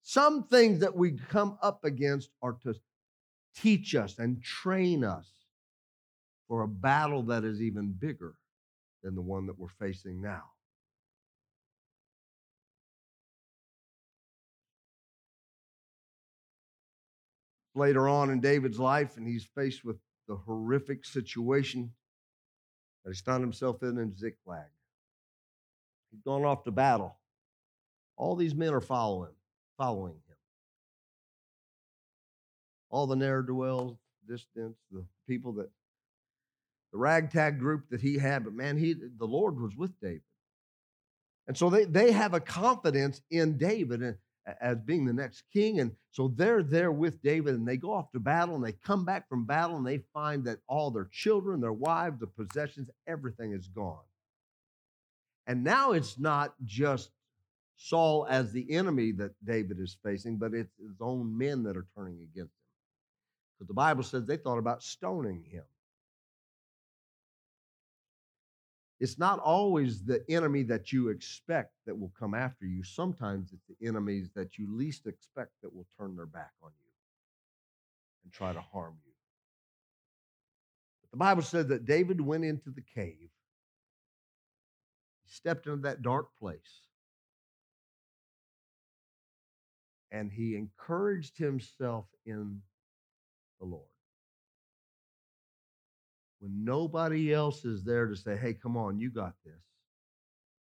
[0.03, 2.75] Some things that we come up against are to
[3.57, 5.27] teach us and train us
[6.49, 8.35] for a battle that is even bigger
[9.03, 10.43] than the one that we're facing now.
[17.75, 19.97] Later on in David's life, and he's faced with
[20.29, 21.91] the horrific situation
[23.05, 24.69] that he's found himself in in Ziklag.
[26.13, 27.17] He's gone off to battle.
[28.17, 29.33] All these men are following,
[29.79, 30.37] following him.
[32.91, 33.97] All the ne'er do wells,
[34.29, 35.71] distance, the people that,
[36.93, 40.23] the ragtag group that he had, but man, he, the Lord was with David.
[41.49, 45.81] And so they, they have a confidence in David eh, as being the next king.
[45.81, 49.05] And so they're there with David and they go off to battle and they come
[49.05, 53.53] back from battle and they find that all their children, their wives, the possessions, everything
[53.53, 54.05] is gone.
[55.47, 57.11] And now it's not just
[57.77, 61.87] Saul as the enemy that David is facing, but it's his own men that are
[61.97, 62.69] turning against him.
[63.59, 65.65] But the Bible says they thought about stoning him.
[69.01, 72.85] It's not always the enemy that you expect that will come after you.
[72.85, 76.91] Sometimes it's the enemies that you least expect that will turn their back on you
[78.23, 79.13] and try to harm you.
[81.03, 83.31] But the Bible says that David went into the cave
[85.33, 86.83] stepped into that dark place
[90.11, 92.61] and he encouraged himself in
[93.59, 93.87] the Lord.
[96.41, 99.55] When nobody else is there to say, hey, come on, you got this,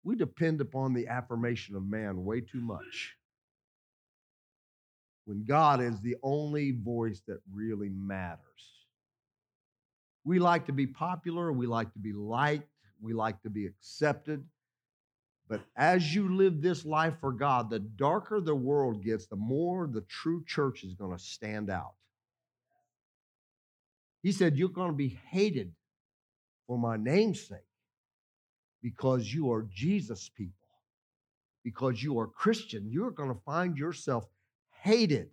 [0.03, 3.15] we depend upon the affirmation of man way too much.
[5.25, 8.39] When God is the only voice that really matters.
[10.23, 12.69] We like to be popular, we like to be liked,
[13.01, 14.43] we like to be accepted.
[15.47, 19.87] But as you live this life for God, the darker the world gets, the more
[19.87, 21.93] the true church is going to stand out.
[24.23, 25.71] He said, You're going to be hated
[26.65, 27.59] for my name's sake
[28.81, 30.53] because you are Jesus people,
[31.63, 32.89] because you are Christian.
[32.89, 34.25] You're going to find yourself
[34.81, 35.29] hated.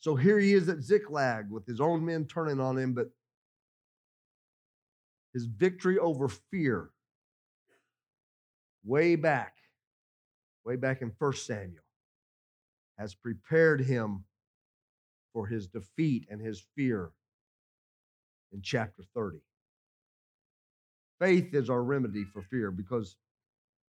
[0.00, 3.10] So here he is at Ziklag with his own men turning on him, but
[5.32, 6.90] his victory over fear
[8.84, 9.54] way back,
[10.64, 11.82] way back in 1 Samuel.
[12.98, 14.24] has prepared him
[15.32, 17.10] for his defeat and his fear
[18.52, 19.38] in chapter 30.
[21.20, 23.16] Faith is our remedy for fear because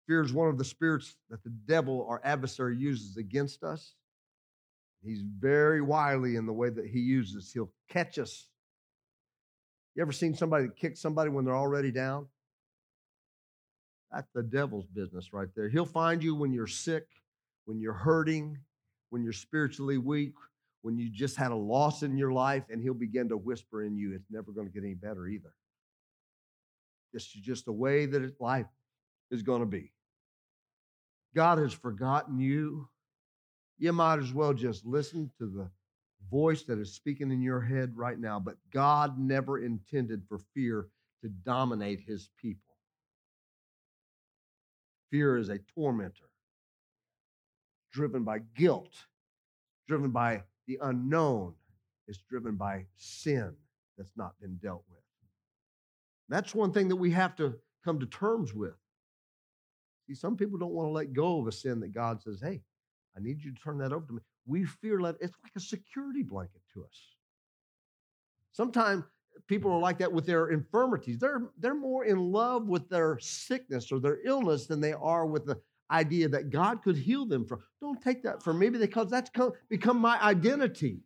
[0.07, 3.93] fear is one of the spirits that the devil, our adversary, uses against us.
[5.03, 7.51] He's very wily in the way that he uses.
[7.53, 8.49] He'll catch us.
[9.97, 12.27] You ever seen somebody kick somebody when they're already down?
[14.11, 15.69] That's the devil's business right there.
[15.69, 17.07] He'll find you when you're sick,
[17.65, 18.59] when you're hurting,
[19.09, 20.35] when you're spiritually weak,
[20.83, 23.97] when you just had a loss in your life, and he'll begin to whisper in
[23.97, 25.51] you, it's never going to get any better either.
[27.11, 28.67] This is just the way that life
[29.31, 29.91] is going to be.
[31.35, 32.87] God has forgotten you.
[33.79, 35.71] You might as well just listen to the
[36.29, 38.39] voice that is speaking in your head right now.
[38.39, 40.87] But God never intended for fear
[41.21, 42.75] to dominate his people.
[45.11, 46.29] Fear is a tormentor,
[47.91, 48.93] driven by guilt,
[49.87, 51.53] driven by the unknown,
[52.07, 53.53] it's driven by sin
[53.97, 55.03] that's not been dealt with.
[56.29, 58.75] That's one thing that we have to come to terms with.
[60.07, 62.61] See, some people don't want to let go of a sin that God says, hey,
[63.15, 64.21] I need you to turn that over to me.
[64.47, 66.97] We fear that it's like a security blanket to us.
[68.53, 71.19] Sometimes eh, people are like that with their infirmities.
[71.19, 75.45] They're, they're more in love with their sickness or their illness than they are with
[75.45, 75.59] the
[75.91, 77.61] idea that God could heal them from.
[77.81, 78.77] Don't take that from me ah.
[78.79, 79.29] because that's
[79.69, 81.01] become my identity.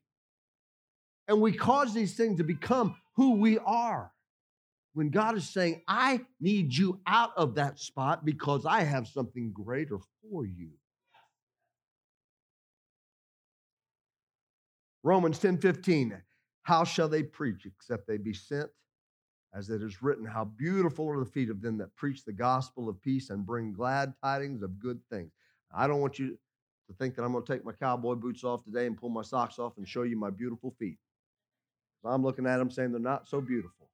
[1.27, 4.11] And we cause these things to become who we are.
[4.93, 9.53] When God is saying, I need you out of that spot because I have something
[9.53, 10.71] greater for you.
[15.03, 16.21] Romans 10 15.
[16.63, 18.69] How shall they preach except they be sent?
[19.53, 22.87] As it is written, How beautiful are the feet of them that preach the gospel
[22.87, 25.31] of peace and bring glad tidings of good things.
[25.75, 26.37] I don't want you
[26.87, 29.21] to think that I'm going to take my cowboy boots off today and pull my
[29.21, 30.97] socks off and show you my beautiful feet.
[32.03, 33.89] I'm looking at them saying they're not so beautiful.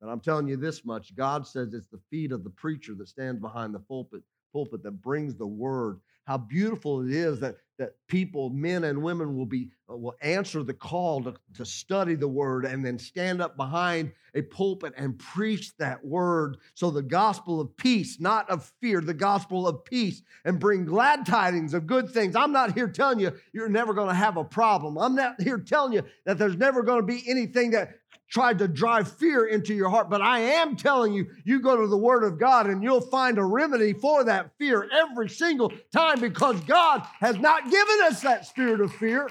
[0.00, 3.08] But I'm telling you this much God says it's the feet of the preacher that
[3.08, 4.22] stands behind the pulpit,
[4.52, 9.34] pulpit that brings the word how beautiful it is that, that people, men and women,
[9.34, 13.40] will be uh, will answer the call to, to study the word and then stand
[13.40, 16.58] up behind a pulpit and preach that word.
[16.74, 21.24] So the gospel of peace, not of fear, the gospel of peace, and bring glad
[21.24, 22.36] tidings of good things.
[22.36, 24.98] I'm not here telling you you're never going to have a problem.
[24.98, 27.94] I'm not here telling you that there's never going to be anything that
[28.30, 30.10] tried to drive fear into your heart.
[30.10, 33.38] But I am telling you, you go to the Word of God and you'll find
[33.38, 38.46] a remedy for that fear every single time because God has not given us that
[38.46, 39.30] spirit of fear.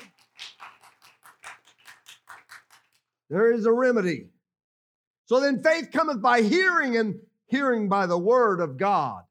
[3.30, 4.30] There is a remedy.
[5.26, 9.24] So then faith cometh by hearing, and hearing by the Word of God.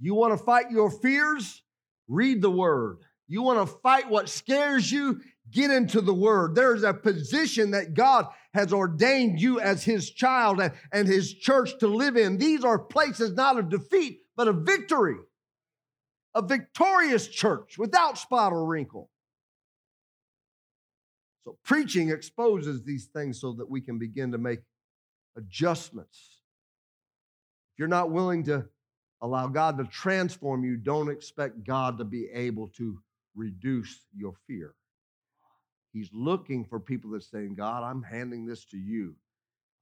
[0.00, 1.62] You want to fight your fears?
[2.08, 2.98] Read the Word.
[3.26, 5.20] You want to fight what scares you?
[5.54, 6.56] Get into the word.
[6.56, 11.32] There is a position that God has ordained you as his child and, and his
[11.32, 12.38] church to live in.
[12.38, 15.16] These are places not of defeat, but of victory.
[16.34, 19.10] A victorious church without spot or wrinkle.
[21.44, 24.60] So, preaching exposes these things so that we can begin to make
[25.36, 26.40] adjustments.
[27.74, 28.64] If you're not willing to
[29.20, 32.98] allow God to transform you, don't expect God to be able to
[33.36, 34.74] reduce your fear.
[35.94, 39.14] He's looking for people that saying, God, I'm handing this to you.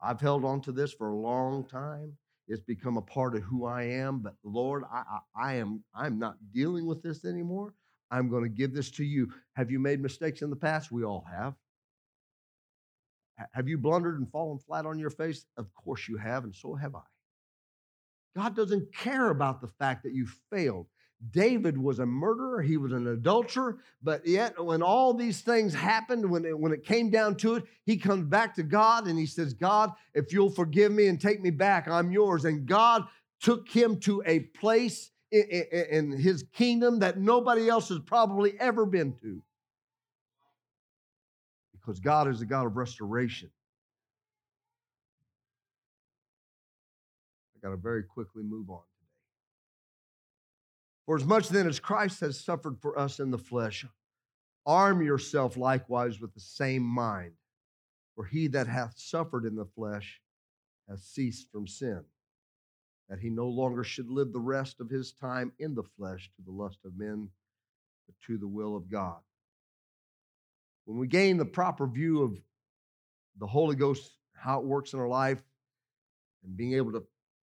[0.01, 2.13] I've held on to this for a long time.
[2.49, 4.19] It's become a part of who I am.
[4.19, 7.73] But Lord, I, I, I am I'm not dealing with this anymore.
[8.11, 9.33] I'm going to give this to you.
[9.57, 10.93] Have you made mistakes in the past?
[10.93, 11.55] We all have.
[13.55, 15.47] Have you blundered and fallen flat on your face?
[15.57, 17.01] Of course you have, and so have I.
[18.37, 20.89] God doesn't care about the fact that you failed.
[21.31, 26.29] David was a murderer, he was an adulterer, but yet when all these things happened,
[26.29, 29.27] when it, when it came down to it, he comes back to God and he
[29.27, 32.45] says, God, if you'll forgive me and take me back, I'm yours.
[32.45, 33.05] And God
[33.41, 38.59] took him to a place in, in, in his kingdom that nobody else has probably
[38.59, 39.43] ever been to.
[41.73, 43.51] Because God is a God of restoration.
[47.57, 48.83] I got to very quickly move on.
[51.07, 53.85] For as much then as Christ has suffered for us in the flesh,
[54.65, 57.33] arm yourself likewise with the same mind.
[58.15, 60.21] For he that hath suffered in the flesh
[60.89, 62.05] hath ceased from sin,
[63.09, 66.43] that he no longer should live the rest of his time in the flesh to
[66.43, 67.29] the lust of men,
[68.07, 69.19] but to the will of God.
[70.85, 72.39] When we gain the proper view of
[73.39, 75.43] the Holy Ghost, how it works in our life,
[76.45, 77.05] and being able to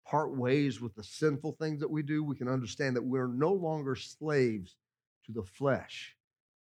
[0.08, 3.52] part ways with the sinful things that we do, we can understand that we're no
[3.52, 4.76] longer slaves
[5.26, 6.14] to the flesh.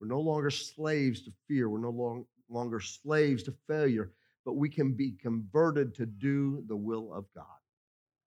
[0.01, 1.69] We're no longer slaves to fear.
[1.69, 4.13] We're no long, longer slaves to failure,
[4.45, 7.45] but we can be converted to do the will of God.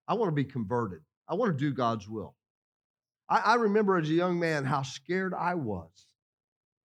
[0.08, 1.02] I want to be converted.
[1.28, 2.36] I want to do God's will.
[3.30, 6.08] I, I remember as a young man how scared I was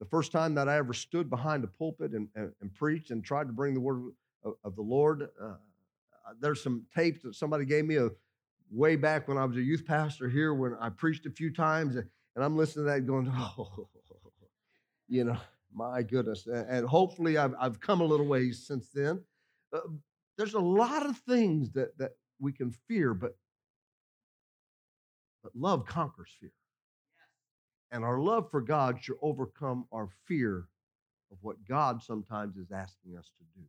[0.01, 3.25] the first time that I ever stood behind a pulpit and, and, and preached and
[3.25, 4.13] tried to bring the word
[4.45, 5.29] of, of the Lord.
[5.43, 5.55] Uh,
[6.41, 8.09] there's some tapes that somebody gave me a
[8.71, 11.97] way back when I was a youth pastor here when I preached a few times,
[11.97, 12.07] and,
[12.37, 13.89] and I'm listening to that going, oh,
[15.09, 15.39] you know,
[15.73, 16.47] my goodness.
[16.47, 19.23] And hopefully I've, I've come a little ways since then.
[19.73, 19.81] Uh,
[20.37, 23.37] there's a lot of things that, that we can fear, but,
[25.43, 26.53] but love conquers fear.
[27.91, 30.69] And our love for God should overcome our fear
[31.33, 33.67] of what God sometimes is asking us to do.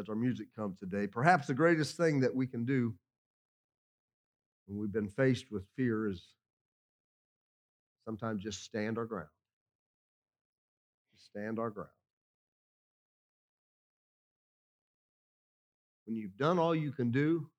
[0.00, 2.94] As our music comes today, perhaps the greatest thing that we can do
[4.66, 6.22] when we've been faced with fear is
[8.06, 9.28] sometimes just stand our ground.
[11.12, 11.90] Just stand our ground.
[16.06, 17.50] When you've done all you can do,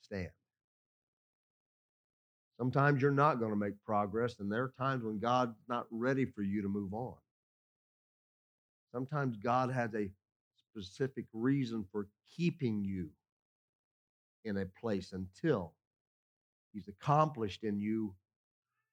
[0.00, 0.30] stand.
[2.56, 6.24] Sometimes you're not going to make progress, and there are times when God's not ready
[6.24, 7.14] for you to move on.
[8.90, 10.08] Sometimes God has a
[10.82, 13.10] specific reason for keeping you
[14.44, 15.72] in a place until
[16.72, 18.14] He's accomplished in you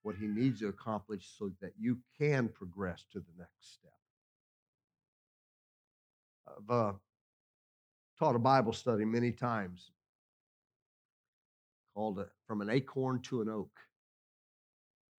[0.01, 3.91] what He needs to accomplish so that you can progress to the next step.
[6.47, 6.93] I've uh,
[8.17, 9.91] taught a Bible study many times
[11.93, 13.71] called uh, From an Acorn to an Oak.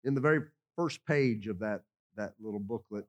[0.03, 0.41] In the very
[0.75, 1.81] first page of that,
[2.15, 3.05] that little booklet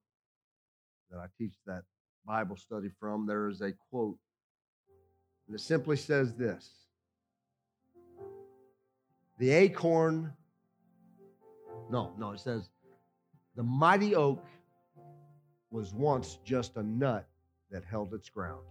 [1.10, 1.84] that I teach that
[2.26, 4.18] Bible study from, there is a quote.
[5.46, 6.68] And it simply says this
[9.38, 10.32] The acorn,
[11.90, 12.68] no, no, it says,
[13.54, 14.44] the mighty oak
[15.70, 17.28] was once just a nut
[17.70, 18.62] that held its ground.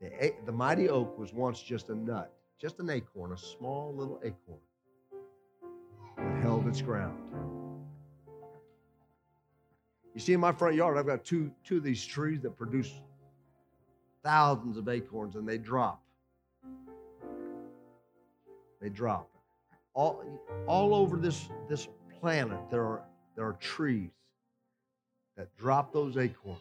[0.00, 4.20] The, the mighty oak was once just a nut, just an acorn, a small little
[4.22, 4.60] acorn
[6.16, 7.67] that held its ground.
[10.18, 12.90] You see, in my front yard, I've got two, two of these trees that produce
[14.24, 16.02] thousands of acorns and they drop.
[18.80, 19.30] They drop.
[19.94, 20.24] All,
[20.66, 21.86] all over this, this
[22.18, 23.04] planet, there are,
[23.36, 24.10] there are trees
[25.36, 26.58] that drop those acorns.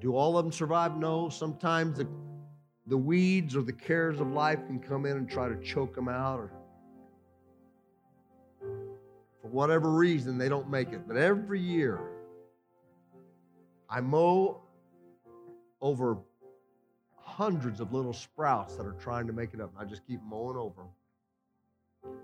[0.00, 0.96] Do all of them survive?
[0.96, 1.28] No.
[1.28, 2.06] Sometimes the,
[2.86, 6.08] the weeds or the cares of life can come in and try to choke them
[6.08, 6.52] out, or
[9.52, 11.06] whatever reason, they don't make it.
[11.06, 12.00] But every year,
[13.88, 14.60] I mow
[15.80, 16.18] over
[17.16, 19.72] hundreds of little sprouts that are trying to make it up.
[19.78, 22.14] I just keep mowing over them.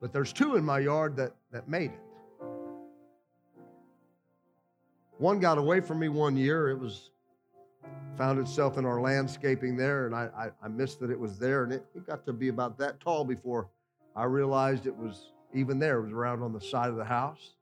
[0.00, 2.00] But there's two in my yard that, that made it.
[5.18, 6.68] One got away from me one year.
[6.68, 7.10] It was
[8.16, 11.64] found itself in our landscaping there, and I, I, I missed that it was there.
[11.64, 13.68] And it, it got to be about that tall before
[14.14, 15.98] I realized it was even there.
[15.98, 17.54] It was around on the side of the house.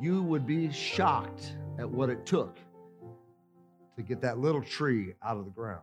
[0.00, 2.56] You would be shocked at what it took
[3.96, 5.82] to get that little tree out of the ground.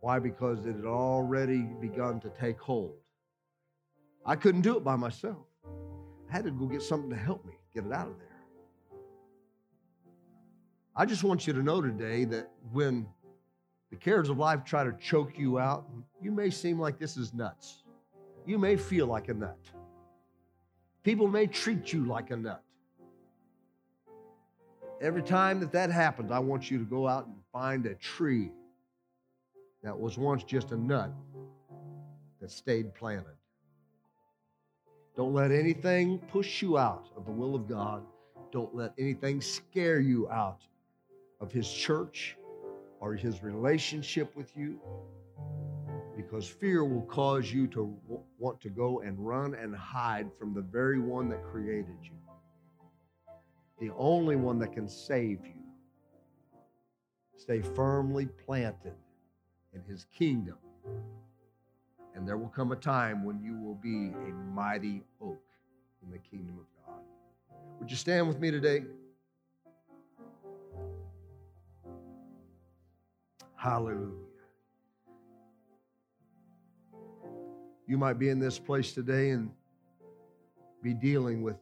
[0.00, 0.18] Why?
[0.18, 2.94] Because it had already begun to take hold.
[4.24, 5.46] I couldn't do it by myself.
[6.30, 8.28] I had to go get something to help me get it out of there.
[10.94, 13.06] I just want you to know today that when
[13.90, 15.88] the cares of life try to choke you out,
[16.20, 17.82] you may seem like this is nuts.
[18.46, 19.58] You may feel like a nut.
[21.02, 22.62] People may treat you like a nut.
[25.00, 28.50] Every time that that happens, I want you to go out and find a tree
[29.82, 31.12] that was once just a nut
[32.40, 33.36] that stayed planted.
[35.16, 38.02] Don't let anything push you out of the will of God.
[38.50, 40.62] Don't let anything scare you out
[41.40, 42.37] of His church
[43.00, 44.80] or His relationship with you
[46.16, 47.96] because fear will cause you to
[48.38, 52.10] want to go and run and hide from the very one that created you,
[53.80, 55.54] the only one that can save you.
[57.36, 58.96] Stay firmly planted
[59.72, 60.58] in His kingdom
[62.18, 65.40] and there will come a time when you will be a mighty oak
[66.02, 67.00] in the kingdom of God.
[67.78, 68.82] Would you stand with me today?
[73.58, 74.12] Hallelujah.
[77.88, 79.50] You might be in this place today and
[80.80, 81.56] be dealing with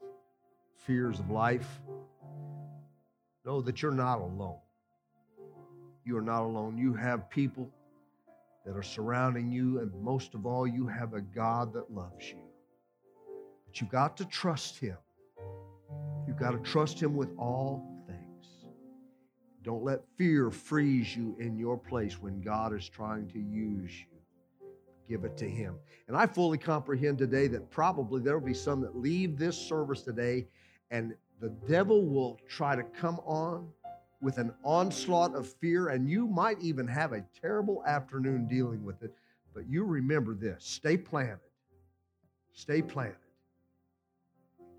[0.84, 1.80] fears of life.
[3.46, 4.58] know that you're not alone.
[6.04, 6.76] You are not alone.
[6.76, 7.70] You have people
[8.66, 12.42] that are surrounding you, and most of all, you have a God that loves you.
[13.66, 14.98] But you've got to trust Him.
[16.26, 17.95] You've got to trust Him with all.
[19.66, 24.68] Don't let fear freeze you in your place when God is trying to use you.
[25.08, 25.74] Give it to Him.
[26.06, 30.02] And I fully comprehend today that probably there will be some that leave this service
[30.02, 30.46] today
[30.92, 33.68] and the devil will try to come on
[34.20, 39.02] with an onslaught of fear, and you might even have a terrible afternoon dealing with
[39.02, 39.12] it.
[39.52, 41.40] But you remember this stay planted.
[42.54, 43.16] Stay planted.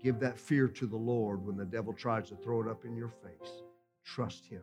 [0.02, 2.96] Give that fear to the Lord when the devil tries to throw it up in
[2.96, 3.62] your face.
[4.02, 4.62] Trust Him.